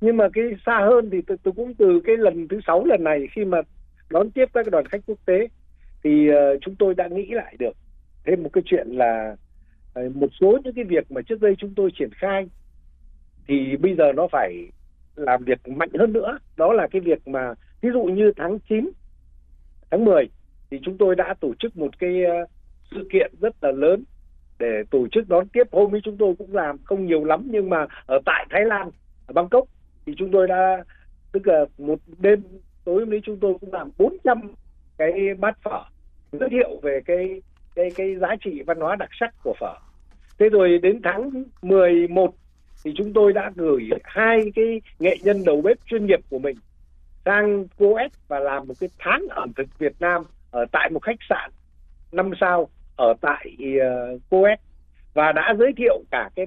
Nhưng 0.00 0.16
mà 0.16 0.28
cái 0.32 0.44
xa 0.66 0.80
hơn 0.80 1.10
thì 1.10 1.22
tôi, 1.26 1.36
tôi 1.42 1.54
cũng 1.56 1.74
từ 1.74 2.00
cái 2.04 2.16
lần 2.16 2.48
thứ 2.48 2.60
sáu 2.66 2.84
lần 2.84 3.04
này 3.04 3.26
khi 3.32 3.44
mà 3.44 3.58
đón 4.10 4.30
tiếp 4.30 4.48
các 4.52 4.66
đoàn 4.70 4.86
khách 4.86 5.00
quốc 5.06 5.18
tế 5.26 5.48
thì 6.04 6.28
uh, 6.30 6.34
chúng 6.60 6.74
tôi 6.74 6.94
đã 6.94 7.08
nghĩ 7.08 7.26
lại 7.30 7.56
được 7.58 7.76
thêm 8.24 8.42
một 8.42 8.50
cái 8.52 8.62
chuyện 8.66 8.88
là 8.88 9.36
uh, 10.00 10.16
một 10.16 10.28
số 10.40 10.58
những 10.64 10.74
cái 10.74 10.84
việc 10.84 11.12
mà 11.12 11.20
trước 11.22 11.40
đây 11.40 11.54
chúng 11.58 11.74
tôi 11.76 11.90
triển 11.98 12.10
khai 12.14 12.48
thì 13.48 13.76
bây 13.76 13.94
giờ 13.94 14.12
nó 14.12 14.26
phải 14.32 14.68
làm 15.16 15.44
việc 15.44 15.68
mạnh 15.68 15.90
hơn 15.98 16.12
nữa. 16.12 16.38
Đó 16.56 16.72
là 16.72 16.86
cái 16.86 17.00
việc 17.00 17.28
mà 17.28 17.54
ví 17.80 17.90
dụ 17.92 18.02
như 18.04 18.32
tháng 18.36 18.58
9 18.68 18.90
tháng 19.90 20.04
10 20.04 20.28
thì 20.70 20.80
chúng 20.82 20.98
tôi 20.98 21.16
đã 21.16 21.34
tổ 21.40 21.54
chức 21.58 21.76
một 21.76 21.98
cái 21.98 22.24
ờ, 22.24 22.46
sự 22.90 23.08
kiện 23.12 23.32
rất 23.40 23.54
là 23.64 23.72
lớn 23.72 24.04
để 24.58 24.82
tổ 24.90 25.06
chức 25.12 25.28
đón 25.28 25.48
tiếp. 25.48 25.62
Hôm 25.72 25.94
ấy 25.94 26.00
chúng 26.04 26.16
tôi 26.16 26.34
cũng 26.38 26.54
làm 26.54 26.76
không 26.84 27.06
nhiều 27.06 27.24
lắm, 27.24 27.46
nhưng 27.50 27.70
mà 27.70 27.86
ở 28.06 28.18
tại 28.24 28.46
Thái 28.50 28.64
Lan, 28.64 28.90
ở 29.26 29.32
Bangkok, 29.32 29.64
thì 30.06 30.14
chúng 30.18 30.30
tôi 30.30 30.48
đã, 30.48 30.84
tức 31.32 31.46
là 31.46 31.64
một 31.78 31.98
đêm 32.18 32.42
tối 32.84 33.00
hôm 33.00 33.10
nay 33.10 33.20
chúng 33.24 33.36
tôi 33.40 33.54
cũng 33.60 33.72
làm 33.72 33.90
400 33.98 34.40
cái 34.98 35.12
bát 35.38 35.58
phở 35.62 35.84
giới 36.32 36.48
thiệu 36.50 36.80
về 36.82 37.00
cái 37.06 37.42
cái 37.74 37.90
cái 37.96 38.16
giá 38.16 38.28
trị 38.44 38.62
văn 38.66 38.80
hóa 38.80 38.96
đặc 38.96 39.10
sắc 39.20 39.34
của 39.42 39.54
phở. 39.60 39.74
Thế 40.38 40.48
rồi 40.48 40.78
đến 40.82 41.00
tháng 41.04 41.30
11 41.62 42.34
thì 42.84 42.92
chúng 42.96 43.12
tôi 43.12 43.32
đã 43.32 43.52
gửi 43.56 43.88
hai 44.04 44.40
cái 44.54 44.80
nghệ 44.98 45.16
nhân 45.22 45.44
đầu 45.46 45.60
bếp 45.60 45.76
chuyên 45.86 46.06
nghiệp 46.06 46.20
của 46.30 46.38
mình 46.38 46.56
sang 47.24 47.64
Coes 47.78 48.12
và 48.28 48.38
làm 48.40 48.68
một 48.68 48.74
cái 48.80 48.88
tháng 48.98 49.26
ẩm 49.30 49.52
thực 49.56 49.78
Việt 49.78 49.94
Nam 50.00 50.22
ở 50.50 50.64
tại 50.72 50.90
một 50.90 51.02
khách 51.02 51.18
sạn 51.28 51.50
năm 52.12 52.30
sao 52.40 52.68
ở 52.96 53.14
tại 53.20 53.56
ờ, 53.80 54.12
uh, 54.14 54.20
Coes 54.30 54.58
và 55.14 55.32
đã 55.32 55.54
giới 55.58 55.72
thiệu 55.76 56.02
cả 56.10 56.30
cái 56.34 56.46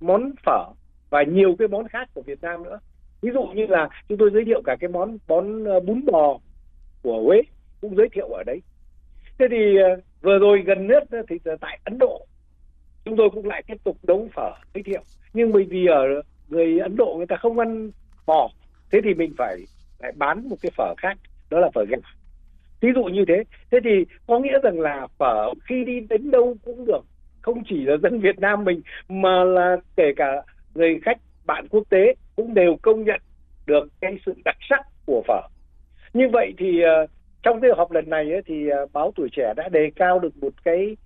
món 0.00 0.32
phở 0.44 0.64
và 1.10 1.22
nhiều 1.22 1.56
cái 1.58 1.68
món 1.68 1.88
khác 1.88 2.08
của 2.14 2.22
Việt 2.22 2.42
Nam 2.42 2.62
nữa. 2.62 2.78
Ví 3.22 3.30
dụ 3.34 3.42
như 3.42 3.66
là 3.66 3.88
chúng 4.08 4.18
tôi 4.18 4.30
giới 4.32 4.44
thiệu 4.44 4.62
cả 4.64 4.76
cái 4.80 4.88
món 4.88 5.18
món 5.28 5.64
ờ, 5.64 5.80
bún 5.80 6.04
bò 6.04 6.38
của 7.02 7.22
Huế 7.22 7.42
cũng 7.80 7.96
giới 7.96 8.08
thiệu 8.12 8.28
ở 8.28 8.42
đấy. 8.46 8.60
Thế 9.38 9.46
thì 9.50 9.76
uh, 9.92 10.04
vừa 10.22 10.38
rồi 10.38 10.62
gần 10.66 10.86
nhất 10.86 11.04
thì 11.28 11.38
tại 11.60 11.78
Ấn 11.84 11.98
Độ 11.98 12.26
chúng 13.04 13.16
tôi 13.16 13.30
cũng 13.30 13.46
lại 13.46 13.62
tiếp 13.66 13.76
tục 13.84 13.96
nấu 14.02 14.28
phở 14.34 14.50
giới 14.74 14.82
thiệu. 14.82 15.02
Nhưng 15.32 15.52
bởi 15.52 15.64
vì 15.70 15.86
ở 15.86 16.22
người 16.48 16.78
Ấn 16.78 16.96
Độ 16.96 17.14
người 17.16 17.26
ta 17.26 17.36
không 17.36 17.58
ăn 17.58 17.90
bò 18.26 18.48
thế 18.90 19.00
thì 19.04 19.14
mình 19.14 19.34
phải 19.38 19.56
lại 19.98 20.12
bán 20.16 20.48
một 20.48 20.56
cái 20.62 20.70
phở 20.76 20.94
khác 20.98 21.18
đó 21.50 21.60
là 21.60 21.70
phở 21.74 21.84
gà. 21.88 21.96
Ví 22.80 22.88
dụ 22.94 23.04
như 23.04 23.24
thế. 23.28 23.44
Thế 23.70 23.78
thì 23.84 24.04
có 24.26 24.38
nghĩa 24.38 24.58
rằng 24.62 24.80
là 24.80 25.06
phở 25.18 25.54
khi 25.68 25.84
đi 25.84 26.00
đến 26.00 26.30
đâu 26.30 26.56
cũng 26.64 26.86
được. 26.86 27.04
Không 27.42 27.62
chỉ 27.68 27.84
là 27.84 27.96
dân 28.02 28.20
Việt 28.20 28.38
Nam 28.38 28.64
mình 28.64 28.80
mà 29.08 29.44
là 29.44 29.76
kể 29.96 30.12
cả 30.16 30.42
người 30.74 31.00
khách 31.02 31.18
bạn 31.46 31.68
quốc 31.68 31.84
tế 31.90 32.14
cũng 32.36 32.54
đều 32.54 32.76
công 32.82 33.04
nhận 33.04 33.20
được 33.66 33.88
cái 34.00 34.18
sự 34.26 34.34
đặc 34.44 34.56
sắc 34.70 34.86
của 35.06 35.22
phở. 35.28 35.40
Như 36.14 36.28
vậy 36.32 36.52
thì 36.58 36.80
ờ, 36.80 37.06
trong 37.42 37.60
cái 37.60 37.70
họp 37.76 37.92
lần 37.92 38.10
này 38.10 38.32
ấy, 38.32 38.42
thì 38.46 38.68
ờ, 38.68 38.86
báo 38.92 39.12
tuổi 39.16 39.28
trẻ 39.32 39.52
đã 39.56 39.68
đề 39.68 39.90
cao 39.96 40.18
được 40.18 40.36
một 40.36 40.52
cái 40.64 40.96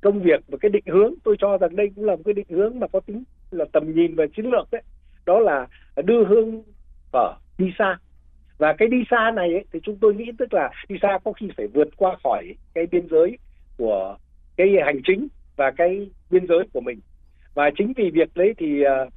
công 0.00 0.22
việc 0.22 0.40
và 0.48 0.58
cái 0.60 0.70
định 0.70 0.84
hướng. 0.86 1.14
Tôi 1.24 1.36
cho 1.38 1.58
rằng 1.58 1.76
đây 1.76 1.90
cũng 1.96 2.04
là 2.04 2.16
một 2.16 2.22
cái 2.24 2.34
định 2.34 2.46
hướng 2.50 2.80
mà 2.80 2.86
có 2.86 3.00
tính 3.00 3.24
là 3.50 3.64
tầm 3.72 3.94
nhìn 3.94 4.14
và 4.14 4.26
chiến 4.36 4.46
lược 4.46 4.70
đấy. 4.70 4.82
Đó 5.26 5.38
là 5.38 5.66
đưa 6.04 6.24
hương 6.24 6.62
phở 7.12 7.34
đi 7.58 7.72
xa 7.78 7.98
và 8.58 8.72
cái 8.78 8.88
đi 8.88 8.96
xa 9.10 9.30
này 9.36 9.52
ấy, 9.52 9.64
thì 9.72 9.80
chúng 9.82 9.96
tôi 10.00 10.14
nghĩ 10.14 10.32
tức 10.38 10.54
là 10.54 10.70
đi 10.88 10.96
xa 11.02 11.18
có 11.24 11.32
khi 11.32 11.50
phải 11.56 11.66
vượt 11.66 11.88
qua 11.96 12.16
khỏi 12.24 12.54
cái 12.74 12.86
biên 12.86 13.08
giới 13.10 13.38
của 13.76 14.16
cái 14.56 14.68
hành 14.84 15.00
chính 15.06 15.28
và 15.56 15.70
cái 15.70 16.10
biên 16.30 16.46
giới 16.46 16.64
của 16.72 16.80
mình. 16.80 17.00
Và 17.54 17.70
chính 17.78 17.92
vì 17.96 18.10
việc 18.10 18.28
đấy 18.34 18.54
thì 18.58 18.82
uh, 18.82 19.12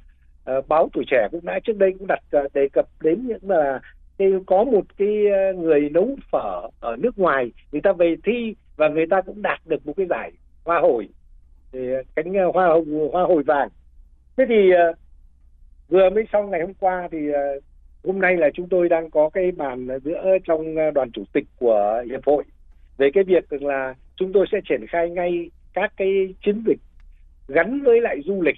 uh, 0.58 0.68
báo 0.68 0.88
tuổi 0.92 1.04
trẻ 1.10 1.28
cũng 1.30 1.44
đã 1.44 1.60
trước 1.64 1.76
đây 1.76 1.92
cũng 1.98 2.06
đặt 2.06 2.20
uh, 2.36 2.54
đề 2.54 2.68
cập 2.72 2.86
đến 3.00 3.26
những 3.26 3.50
là 3.50 3.80
cái 4.18 4.32
có 4.46 4.64
một 4.64 4.84
cái 4.98 5.24
người 5.56 5.90
nấu 5.90 6.16
phở 6.30 6.68
ở 6.80 6.96
nước 6.96 7.18
ngoài 7.18 7.52
người 7.72 7.80
ta 7.80 7.92
về 7.92 8.16
thi 8.24 8.54
và 8.76 8.88
người 8.88 9.06
ta 9.10 9.20
cũng 9.20 9.42
đạt 9.42 9.60
được 9.66 9.86
một 9.86 9.92
cái 9.96 10.06
giải 10.10 10.30
hoa 10.64 10.80
hồi. 10.80 11.08
Thì 11.72 11.78
cánh 12.14 12.34
hoa 12.34 12.68
hoa 13.12 13.24
hồi 13.24 13.42
vàng. 13.42 13.68
Thế 14.36 14.44
thì 14.48 14.70
uh, 14.90 14.96
vừa 15.88 16.10
mới 16.10 16.24
xong 16.32 16.50
ngày 16.50 16.60
hôm 16.60 16.74
qua 16.74 17.08
thì 17.12 17.28
uh, 17.28 17.62
hôm 18.04 18.20
nay 18.20 18.36
là 18.36 18.50
chúng 18.54 18.68
tôi 18.68 18.88
đang 18.88 19.10
có 19.10 19.30
cái 19.30 19.52
bàn 19.52 19.88
giữa 20.04 20.38
trong 20.44 20.76
ờ, 20.76 20.90
đoàn 20.90 21.10
chủ 21.10 21.24
tịch 21.32 21.44
của 21.58 22.02
hiệp 22.10 22.26
hội 22.26 22.44
về 22.98 23.10
cái 23.14 23.24
việc 23.24 23.52
là 23.62 23.94
chúng 24.16 24.32
tôi 24.32 24.46
sẽ 24.52 24.60
triển 24.68 24.86
khai 24.88 25.10
ngay 25.10 25.50
các 25.74 25.92
cái 25.96 26.34
chiến 26.44 26.62
dịch 26.66 26.78
gắn 27.48 27.82
với 27.82 28.00
lại 28.00 28.16
du 28.24 28.42
lịch, 28.42 28.56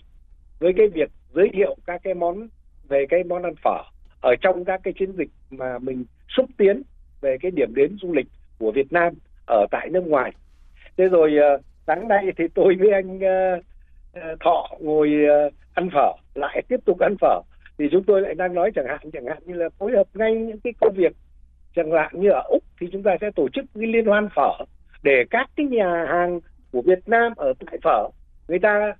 với 0.59 0.73
cái 0.77 0.89
việc 0.89 1.11
giới 1.35 1.51
thiệu 1.53 1.77
các 1.87 2.01
cái 2.05 2.15
món, 2.15 2.49
về 2.89 3.07
cái 3.09 3.25
món 3.25 3.43
ăn 3.43 3.55
phở 3.65 3.83
ở 4.21 4.35
trong 4.41 4.65
các 4.65 4.81
cái 4.85 4.93
chiến 4.99 5.13
dịch 5.13 5.29
mà 5.51 5.79
mình 5.79 6.05
xúc 6.29 6.47
tiến 6.57 6.83
về 7.21 7.37
cái 7.41 7.51
điểm 7.51 7.75
đến 7.75 7.97
du 8.03 8.13
lịch 8.13 8.27
của 8.59 8.73
Việt 8.73 8.93
Nam 8.93 9.13
ở 9.47 9.67
tại 9.71 9.89
nước 9.91 10.07
ngoài. 10.07 10.33
Thế 10.97 11.09
rồi 11.09 11.37
ờ, 11.37 11.59
sáng 11.87 12.09
nay 12.09 12.27
thì 12.39 12.45
tôi 12.55 12.77
với 12.79 12.91
anh 12.91 13.21
ờ, 13.21 13.61
Thọ 14.41 14.69
ngồi 14.81 15.11
ăn 15.75 15.89
phở, 15.93 16.13
lại 16.35 16.63
tiếp 16.69 16.81
tục 16.85 16.99
ăn 17.01 17.15
phở 17.21 17.41
thì 17.79 17.89
chúng 17.93 18.05
tôi 18.05 18.21
lại 18.21 18.35
đang 18.35 18.55
nói 18.55 18.71
chẳng 18.75 18.87
hạn 18.89 19.11
chẳng 19.13 19.27
hạn 19.27 19.39
như 19.47 19.55
là 19.55 19.69
phối 19.79 19.93
hợp 19.93 20.07
ngay 20.15 20.35
những 20.35 20.61
cái 20.61 20.73
công 20.81 20.95
việc, 20.97 21.13
chẳng 21.77 21.93
hạn 21.93 22.11
như 22.13 22.31
ở 22.31 22.43
úc 22.49 22.63
thì 22.81 22.87
chúng 22.93 23.03
ta 23.03 23.17
sẽ 23.21 23.31
tổ 23.37 23.49
chức 23.49 23.65
cái 23.75 23.87
liên 23.87 24.07
hoan 24.07 24.29
phở 24.37 24.65
để 25.03 25.25
các 25.31 25.51
cái 25.57 25.67
nhà 25.67 26.07
hàng 26.09 26.41
của 26.73 26.83
Việt 26.83 27.09
Nam 27.09 27.33
ở 27.37 27.53
tại 27.67 27.79
phở, 27.83 28.09
người 28.49 28.59
ta 28.59 28.95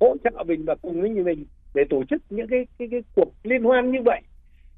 hỗ 0.00 0.16
trợ 0.24 0.44
mình 0.46 0.64
và 0.64 0.74
cùng 0.82 1.00
với 1.00 1.10
mình 1.10 1.44
để 1.74 1.84
tổ 1.90 2.04
chức 2.10 2.22
những 2.30 2.48
cái 2.48 2.66
cái 2.78 2.88
cái 2.90 3.00
cuộc 3.14 3.32
liên 3.42 3.62
hoan 3.62 3.90
như 3.90 3.98
vậy. 4.04 4.20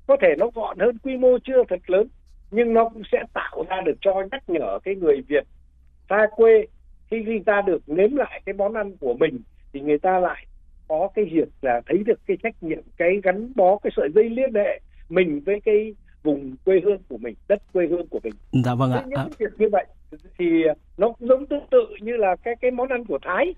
Có 0.07 0.17
thể 0.23 0.29
nó 0.39 0.51
gọn 0.55 0.79
hơn, 0.79 0.99
quy 0.99 1.17
mô 1.17 1.39
chưa 1.45 1.65
thật 1.69 1.81
lớn, 1.87 2.09
nhưng 2.51 2.75
nó 2.75 2.89
cũng 2.89 3.03
sẽ 3.13 3.25
tạo 3.35 3.65
ra 3.69 3.81
được 3.81 3.99
cho 4.01 4.15
nhắc 4.33 4.43
nhở 4.49 4.79
cái 4.85 4.95
người 4.95 5.23
Việt 5.29 5.45
xa 6.09 6.27
quê 6.37 6.67
khi 7.11 7.23
người 7.23 7.43
ta 7.47 7.63
được 7.67 7.83
nếm 7.87 8.17
lại 8.17 8.43
cái 8.47 8.53
món 8.53 8.75
ăn 8.75 8.97
của 8.97 9.15
mình, 9.15 9.41
thì 9.73 9.81
người 9.81 9.99
ta 9.99 10.19
lại 10.19 10.47
có 10.91 11.09
cái 11.15 11.25
việc 11.25 11.49
là 11.63 11.81
thấy 11.87 11.99
được 12.07 12.21
cái 12.27 12.37
trách 12.43 12.63
nhiệm 12.63 12.83
cái 12.97 13.21
gắn 13.23 13.53
bó 13.57 13.79
cái 13.79 13.91
sợi 13.97 14.09
dây 14.15 14.31
liên 14.31 14.55
hệ 14.55 14.81
mình 15.09 15.41
với 15.47 15.61
cái 15.65 15.95
vùng 16.23 16.57
quê 16.65 16.81
hương 16.85 17.03
của 17.09 17.19
mình 17.19 17.35
đất 17.49 17.63
quê 17.73 17.87
hương 17.87 18.09
của 18.09 18.21
mình. 18.23 18.33
Dạ 18.65 18.75
vâng 18.75 18.93
ạ. 18.93 19.05
Những 19.07 19.29
việc 19.39 19.53
như 19.59 19.69
vậy 19.73 19.87
thì 20.39 20.47
nó 20.99 21.13
giống 21.19 21.47
tương 21.47 21.67
tự 21.71 21.87
như 22.01 22.17
là 22.17 22.37
cái 22.45 22.55
cái 22.61 22.71
món 22.71 22.89
ăn 22.89 23.05
của 23.05 23.19
Thái. 23.23 23.55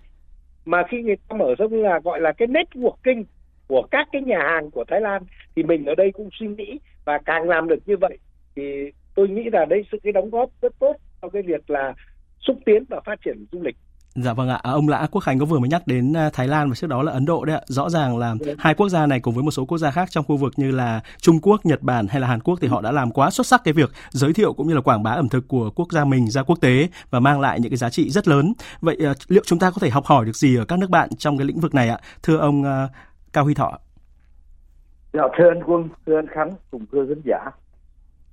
Mà 0.64 0.82
khi 0.90 1.02
người 1.02 1.16
ta 1.28 1.36
mở 1.36 1.54
ra 1.58 1.66
là 1.70 2.00
gọi 2.04 2.20
là 2.20 2.32
cái 2.32 2.48
networking 2.48 3.24
của 3.66 3.82
các 3.90 4.08
cái 4.12 4.22
nhà 4.22 4.38
hàng 4.38 4.70
của 4.70 4.84
Thái 4.88 5.00
Lan 5.00 5.22
thì 5.56 5.62
mình 5.62 5.84
ở 5.84 5.94
đây 5.94 6.10
cũng 6.12 6.28
suy 6.32 6.46
nghĩ 6.46 6.78
và 7.04 7.18
càng 7.18 7.48
làm 7.48 7.68
được 7.68 7.78
như 7.86 7.96
vậy 7.96 8.18
thì 8.56 8.62
tôi 9.14 9.28
nghĩ 9.28 9.42
là 9.52 9.64
đây 9.64 9.84
sự 9.92 9.98
cái 10.02 10.12
đóng 10.12 10.30
góp 10.30 10.50
rất 10.62 10.78
tốt 10.78 10.96
cho 11.22 11.28
cái 11.28 11.42
việc 11.42 11.70
là 11.70 11.94
xúc 12.40 12.56
tiến 12.66 12.84
và 12.88 13.00
phát 13.04 13.20
triển 13.24 13.44
du 13.52 13.62
lịch 13.62 13.76
Dạ 14.14 14.32
vâng 14.32 14.48
ạ, 14.48 14.60
à, 14.62 14.70
ông 14.70 14.88
Lã 14.88 15.06
Quốc 15.10 15.20
Khánh 15.20 15.38
có 15.38 15.44
vừa 15.44 15.58
mới 15.58 15.68
nhắc 15.68 15.86
đến 15.86 16.12
à, 16.12 16.30
Thái 16.32 16.48
Lan 16.48 16.68
và 16.68 16.74
trước 16.74 16.86
đó 16.86 17.02
là 17.02 17.12
Ấn 17.12 17.24
Độ 17.24 17.44
đấy 17.44 17.56
ạ. 17.56 17.62
Rõ 17.66 17.90
ràng 17.90 18.18
là 18.18 18.34
ừ. 18.40 18.54
hai 18.58 18.74
quốc 18.74 18.88
gia 18.88 19.06
này 19.06 19.20
cùng 19.20 19.34
với 19.34 19.44
một 19.44 19.50
số 19.50 19.64
quốc 19.64 19.78
gia 19.78 19.90
khác 19.90 20.10
trong 20.10 20.24
khu 20.24 20.36
vực 20.36 20.52
như 20.56 20.70
là 20.70 21.00
Trung 21.18 21.38
Quốc, 21.42 21.66
Nhật 21.66 21.82
Bản 21.82 22.06
hay 22.06 22.20
là 22.20 22.26
Hàn 22.26 22.40
Quốc 22.40 22.58
thì 22.60 22.68
họ 22.68 22.80
đã 22.80 22.92
làm 22.92 23.10
quá 23.10 23.30
xuất 23.30 23.46
sắc 23.46 23.60
cái 23.64 23.74
việc 23.74 23.90
giới 24.10 24.32
thiệu 24.32 24.52
cũng 24.52 24.68
như 24.68 24.74
là 24.74 24.80
quảng 24.80 25.02
bá 25.02 25.10
ẩm 25.10 25.28
thực 25.28 25.48
của 25.48 25.70
quốc 25.70 25.92
gia 25.92 26.04
mình 26.04 26.30
ra 26.30 26.42
quốc 26.42 26.60
tế 26.60 26.88
và 27.10 27.20
mang 27.20 27.40
lại 27.40 27.60
những 27.60 27.70
cái 27.70 27.76
giá 27.76 27.90
trị 27.90 28.10
rất 28.10 28.28
lớn. 28.28 28.52
Vậy 28.80 28.96
à, 29.04 29.14
liệu 29.28 29.42
chúng 29.46 29.58
ta 29.58 29.70
có 29.70 29.76
thể 29.80 29.90
học 29.90 30.04
hỏi 30.04 30.24
được 30.24 30.36
gì 30.36 30.56
ở 30.56 30.64
các 30.64 30.78
nước 30.78 30.90
bạn 30.90 31.08
trong 31.18 31.38
cái 31.38 31.46
lĩnh 31.46 31.60
vực 31.60 31.74
này 31.74 31.88
ạ? 31.88 31.98
Thưa 32.22 32.36
ông 32.36 32.88
Cao 33.32 33.44
Huy 33.44 33.54
Thọ. 33.54 33.78
Dạ, 35.12 35.22
thưa 35.38 35.48
anh 35.48 35.62
Quân, 35.66 35.88
thưa 36.06 36.16
anh 36.16 36.26
Khánh 36.34 36.50
cùng 36.70 36.86
thưa 36.92 37.06
khán 37.08 37.22
giả 37.24 37.50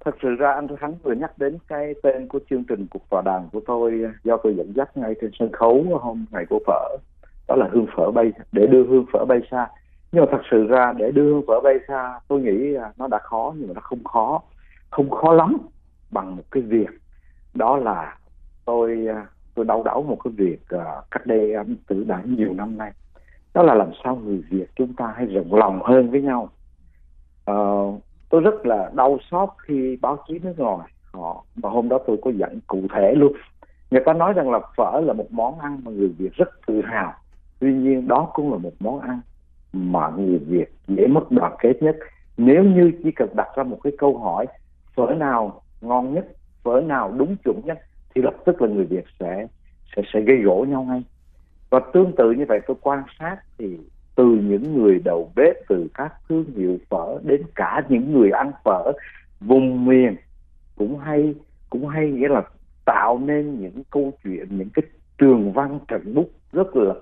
thật 0.05 0.15
sự 0.21 0.35
ra 0.35 0.51
anh 0.51 0.67
Thắng 0.79 0.95
vừa 1.03 1.13
nhắc 1.13 1.37
đến 1.37 1.57
cái 1.67 1.93
tên 2.03 2.27
của 2.27 2.39
chương 2.49 2.63
trình 2.63 2.87
cuộc 2.91 3.09
tọa 3.09 3.21
đàm 3.25 3.49
của 3.51 3.61
tôi 3.67 4.01
à, 4.05 4.13
do 4.23 4.37
tôi 4.37 4.55
dẫn 4.55 4.73
dắt 4.75 4.97
ngay 4.97 5.15
trên 5.21 5.31
sân 5.39 5.51
khấu 5.51 5.85
hôm 6.01 6.25
ngày 6.31 6.45
của 6.49 6.59
phở. 6.67 6.97
Đó 7.47 7.55
là 7.55 7.69
hương 7.71 7.87
phở 7.97 8.11
bay 8.11 8.31
để 8.51 8.67
đưa 8.67 8.83
hương 8.83 9.05
phở 9.13 9.25
bay 9.25 9.39
xa. 9.51 9.67
Nhưng 10.11 10.25
mà 10.25 10.27
thật 10.31 10.41
sự 10.51 10.67
ra 10.67 10.93
để 10.97 11.11
đưa 11.11 11.23
hương 11.23 11.43
phở 11.47 11.59
bay 11.63 11.75
xa 11.87 12.19
tôi 12.27 12.41
nghĩ 12.41 12.75
à, 12.75 12.91
nó 12.97 13.07
đã 13.07 13.19
khó 13.19 13.53
nhưng 13.57 13.67
mà 13.67 13.73
nó 13.73 13.81
không 13.81 14.03
khó. 14.03 14.41
Không 14.89 15.09
khó 15.09 15.33
lắm 15.33 15.57
bằng 16.11 16.35
một 16.35 16.43
cái 16.51 16.63
việc. 16.63 16.89
Đó 17.53 17.77
là 17.77 18.17
tôi 18.65 19.07
à, 19.09 19.25
tôi 19.55 19.65
đau 19.65 19.83
đáu 19.83 20.03
một 20.03 20.17
cái 20.23 20.33
việc 20.37 20.59
uh, 20.75 20.81
cách 21.11 21.25
đây 21.25 21.53
um, 21.53 21.75
từ 21.87 22.03
đã 22.03 22.21
nhiều 22.25 22.53
năm 22.53 22.77
nay. 22.77 22.91
Đó 23.53 23.63
là 23.63 23.73
làm 23.73 23.91
sao 24.03 24.15
người 24.15 24.43
Việt 24.49 24.65
chúng 24.75 24.93
ta 24.93 25.13
hay 25.15 25.25
rộng 25.25 25.53
lòng 25.53 25.81
hơn 25.83 26.11
với 26.11 26.21
nhau. 26.21 26.49
Uh, 27.51 28.01
tôi 28.29 28.41
rất 28.41 28.65
là 28.65 28.91
đau 28.95 29.17
xót 29.31 29.49
khi 29.57 29.97
báo 30.01 30.17
chí 30.27 30.39
nước 30.39 30.53
ngoài 30.59 30.89
họ 31.13 31.43
và 31.55 31.69
hôm 31.69 31.89
đó 31.89 31.99
tôi 32.07 32.17
có 32.23 32.31
dẫn 32.31 32.59
cụ 32.67 32.81
thể 32.93 33.13
luôn. 33.15 33.33
Người 33.91 34.01
ta 34.05 34.13
nói 34.13 34.33
rằng 34.33 34.51
là 34.51 34.59
phở 34.77 35.01
là 35.05 35.13
một 35.13 35.27
món 35.31 35.59
ăn 35.59 35.81
mà 35.83 35.91
người 35.91 36.07
việt 36.17 36.33
rất 36.33 36.49
tự 36.67 36.81
hào. 36.81 37.13
Tuy 37.59 37.73
nhiên 37.73 38.07
đó 38.07 38.31
cũng 38.33 38.51
là 38.51 38.57
một 38.57 38.73
món 38.79 38.99
ăn 38.99 39.19
mà 39.73 40.09
người 40.09 40.37
việt 40.37 40.73
dễ 40.87 41.07
mất 41.07 41.31
đoàn 41.31 41.55
kết 41.59 41.81
nhất. 41.81 41.97
Nếu 42.37 42.63
như 42.63 42.91
chỉ 43.03 43.11
cần 43.11 43.29
đặt 43.35 43.47
ra 43.55 43.63
một 43.63 43.79
cái 43.83 43.93
câu 43.97 44.17
hỏi, 44.17 44.45
phở 44.95 45.05
nào 45.17 45.61
ngon 45.81 46.13
nhất, 46.13 46.27
phở 46.63 46.81
nào 46.81 47.13
đúng 47.17 47.35
chuẩn 47.43 47.61
nhất, 47.65 47.79
thì 48.15 48.21
lập 48.21 48.33
tức 48.45 48.61
là 48.61 48.67
người 48.67 48.85
việt 48.85 49.05
sẽ 49.19 49.47
sẽ 49.95 50.01
sẽ 50.13 50.21
gây 50.21 50.37
gỗ 50.37 50.65
nhau 50.69 50.83
ngay. 50.83 51.03
Và 51.69 51.79
tương 51.93 52.11
tự 52.17 52.31
như 52.31 52.45
vậy, 52.47 52.59
tôi 52.67 52.77
quan 52.81 53.03
sát 53.19 53.37
thì 53.57 53.77
từ 54.19 54.25
những 54.25 54.77
người 54.77 54.99
đầu 55.05 55.31
bếp, 55.35 55.55
từ 55.69 55.87
các 55.93 56.13
thương 56.29 56.45
hiệu 56.55 56.77
phở 56.89 57.19
đến 57.23 57.41
cả 57.55 57.81
những 57.89 58.13
người 58.13 58.31
ăn 58.31 58.51
phở 58.63 58.91
vùng 59.39 59.85
miền 59.85 60.15
cũng 60.77 60.99
hay 60.99 61.35
cũng 61.69 61.87
hay 61.87 62.09
nghĩa 62.09 62.27
là 62.27 62.41
tạo 62.85 63.19
nên 63.19 63.59
những 63.59 63.83
câu 63.91 64.13
chuyện, 64.23 64.47
những 64.49 64.69
cái 64.73 64.83
trường 65.17 65.53
văn 65.53 65.79
trận 65.87 66.13
bút 66.13 66.29
rất 66.51 66.75
là 66.75 66.93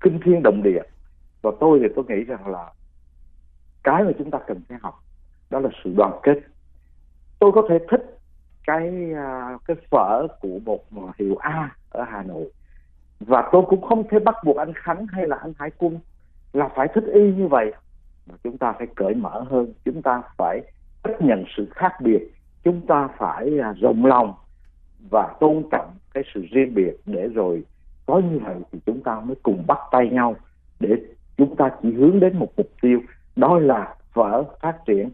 kinh 0.00 0.20
thiên 0.24 0.42
động 0.42 0.62
địa. 0.62 0.82
Và 1.42 1.50
tôi 1.60 1.78
thì 1.82 1.86
tôi 1.96 2.04
nghĩ 2.08 2.24
rằng 2.24 2.46
là 2.46 2.72
cái 3.84 4.04
mà 4.04 4.10
chúng 4.18 4.30
ta 4.30 4.38
cần 4.46 4.60
phải 4.68 4.78
học 4.82 4.94
đó 5.50 5.58
là 5.58 5.70
sự 5.84 5.94
đoàn 5.96 6.12
kết. 6.22 6.38
Tôi 7.38 7.52
có 7.52 7.62
thể 7.68 7.78
thích 7.90 8.18
cái 8.66 9.12
à, 9.16 9.58
cái 9.66 9.76
phở 9.90 10.26
của 10.40 10.58
một 10.90 11.16
hiệu 11.18 11.36
A 11.36 11.76
ở 11.90 12.04
Hà 12.08 12.22
Nội 12.22 12.50
và 13.20 13.48
tôi 13.52 13.62
cũng 13.68 13.82
không 13.82 14.08
thể 14.10 14.18
bắt 14.18 14.34
buộc 14.44 14.56
anh 14.56 14.72
Khánh 14.74 15.06
hay 15.06 15.28
là 15.28 15.36
anh 15.36 15.52
Hải 15.58 15.70
Quân 15.78 15.98
là 16.52 16.68
phải 16.76 16.88
thích 16.94 17.04
y 17.12 17.32
như 17.32 17.48
vậy. 17.48 17.72
Mà 18.26 18.34
chúng 18.44 18.58
ta 18.58 18.72
phải 18.78 18.86
cởi 18.94 19.14
mở 19.14 19.44
hơn. 19.50 19.72
Chúng 19.84 20.02
ta 20.02 20.22
phải 20.36 20.60
chấp 21.02 21.22
nhận 21.22 21.44
sự 21.56 21.68
khác 21.70 21.92
biệt. 22.00 22.32
Chúng 22.64 22.86
ta 22.86 23.08
phải 23.18 23.58
à, 23.58 23.72
rộng 23.72 24.06
lòng 24.06 24.34
và 25.10 25.34
tôn 25.40 25.62
trọng 25.70 25.94
cái 26.14 26.22
sự 26.34 26.46
riêng 26.50 26.74
biệt. 26.74 26.96
Để 27.06 27.28
rồi 27.28 27.62
có 28.06 28.18
như 28.18 28.38
vậy 28.38 28.56
thì 28.72 28.78
chúng 28.86 29.02
ta 29.02 29.20
mới 29.20 29.36
cùng 29.42 29.64
bắt 29.66 29.78
tay 29.90 30.08
nhau 30.08 30.36
để 30.80 30.96
chúng 31.36 31.56
ta 31.56 31.70
chỉ 31.82 31.92
hướng 31.92 32.20
đến 32.20 32.38
một 32.38 32.52
mục 32.56 32.70
tiêu. 32.82 33.00
Đó 33.36 33.58
là 33.58 33.94
vở 34.14 34.44
phát 34.60 34.76
triển. 34.86 35.10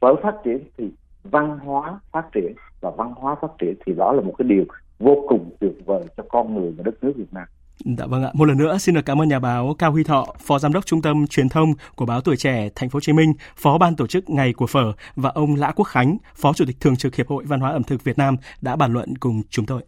Vở 0.00 0.14
phát 0.22 0.34
triển 0.44 0.58
thì 0.76 0.90
văn 1.24 1.58
hóa 1.58 2.00
phát 2.12 2.32
triển. 2.32 2.52
Và 2.80 2.90
văn 2.90 3.12
hóa 3.16 3.34
phát 3.34 3.50
triển 3.58 3.74
thì 3.86 3.94
đó 3.94 4.12
là 4.12 4.20
một 4.20 4.34
cái 4.38 4.48
điều 4.48 4.64
vô 4.98 5.24
cùng 5.28 5.50
tuyệt 5.60 5.86
vời 5.86 6.04
cho 6.16 6.22
con 6.28 6.54
người 6.54 6.74
và 6.76 6.82
đất 6.82 7.04
nước 7.04 7.12
Việt 7.16 7.32
Nam. 7.32 7.46
Dạ 7.84 8.06
vâng 8.06 8.24
ạ. 8.24 8.30
Một 8.34 8.44
lần 8.44 8.58
nữa 8.58 8.78
xin 8.78 8.94
được 8.94 9.06
cảm 9.06 9.20
ơn 9.20 9.28
nhà 9.28 9.38
báo 9.38 9.74
Cao 9.78 9.92
Huy 9.92 10.04
Thọ, 10.04 10.26
Phó 10.40 10.58
Giám 10.58 10.72
đốc 10.72 10.86
Trung 10.86 11.02
tâm 11.02 11.26
Truyền 11.26 11.48
thông 11.48 11.72
của 11.94 12.06
báo 12.06 12.20
Tuổi 12.20 12.36
Trẻ 12.36 12.68
Thành 12.74 12.90
phố 12.90 12.96
Hồ 12.96 13.00
Chí 13.00 13.12
Minh, 13.12 13.32
Phó 13.56 13.78
ban 13.78 13.96
tổ 13.96 14.06
chức 14.06 14.30
Ngày 14.30 14.52
của 14.52 14.66
Phở 14.66 14.92
và 15.16 15.30
ông 15.30 15.54
Lã 15.54 15.72
Quốc 15.76 15.84
Khánh, 15.84 16.16
Phó 16.36 16.52
Chủ 16.52 16.64
tịch 16.64 16.80
Thường 16.80 16.96
trực 16.96 17.14
Hiệp 17.14 17.28
hội 17.28 17.44
Văn 17.46 17.60
hóa 17.60 17.70
ẩm 17.70 17.82
thực 17.82 18.04
Việt 18.04 18.18
Nam 18.18 18.36
đã 18.60 18.76
bàn 18.76 18.92
luận 18.92 19.18
cùng 19.18 19.42
chúng 19.50 19.66
tôi. 19.66 19.82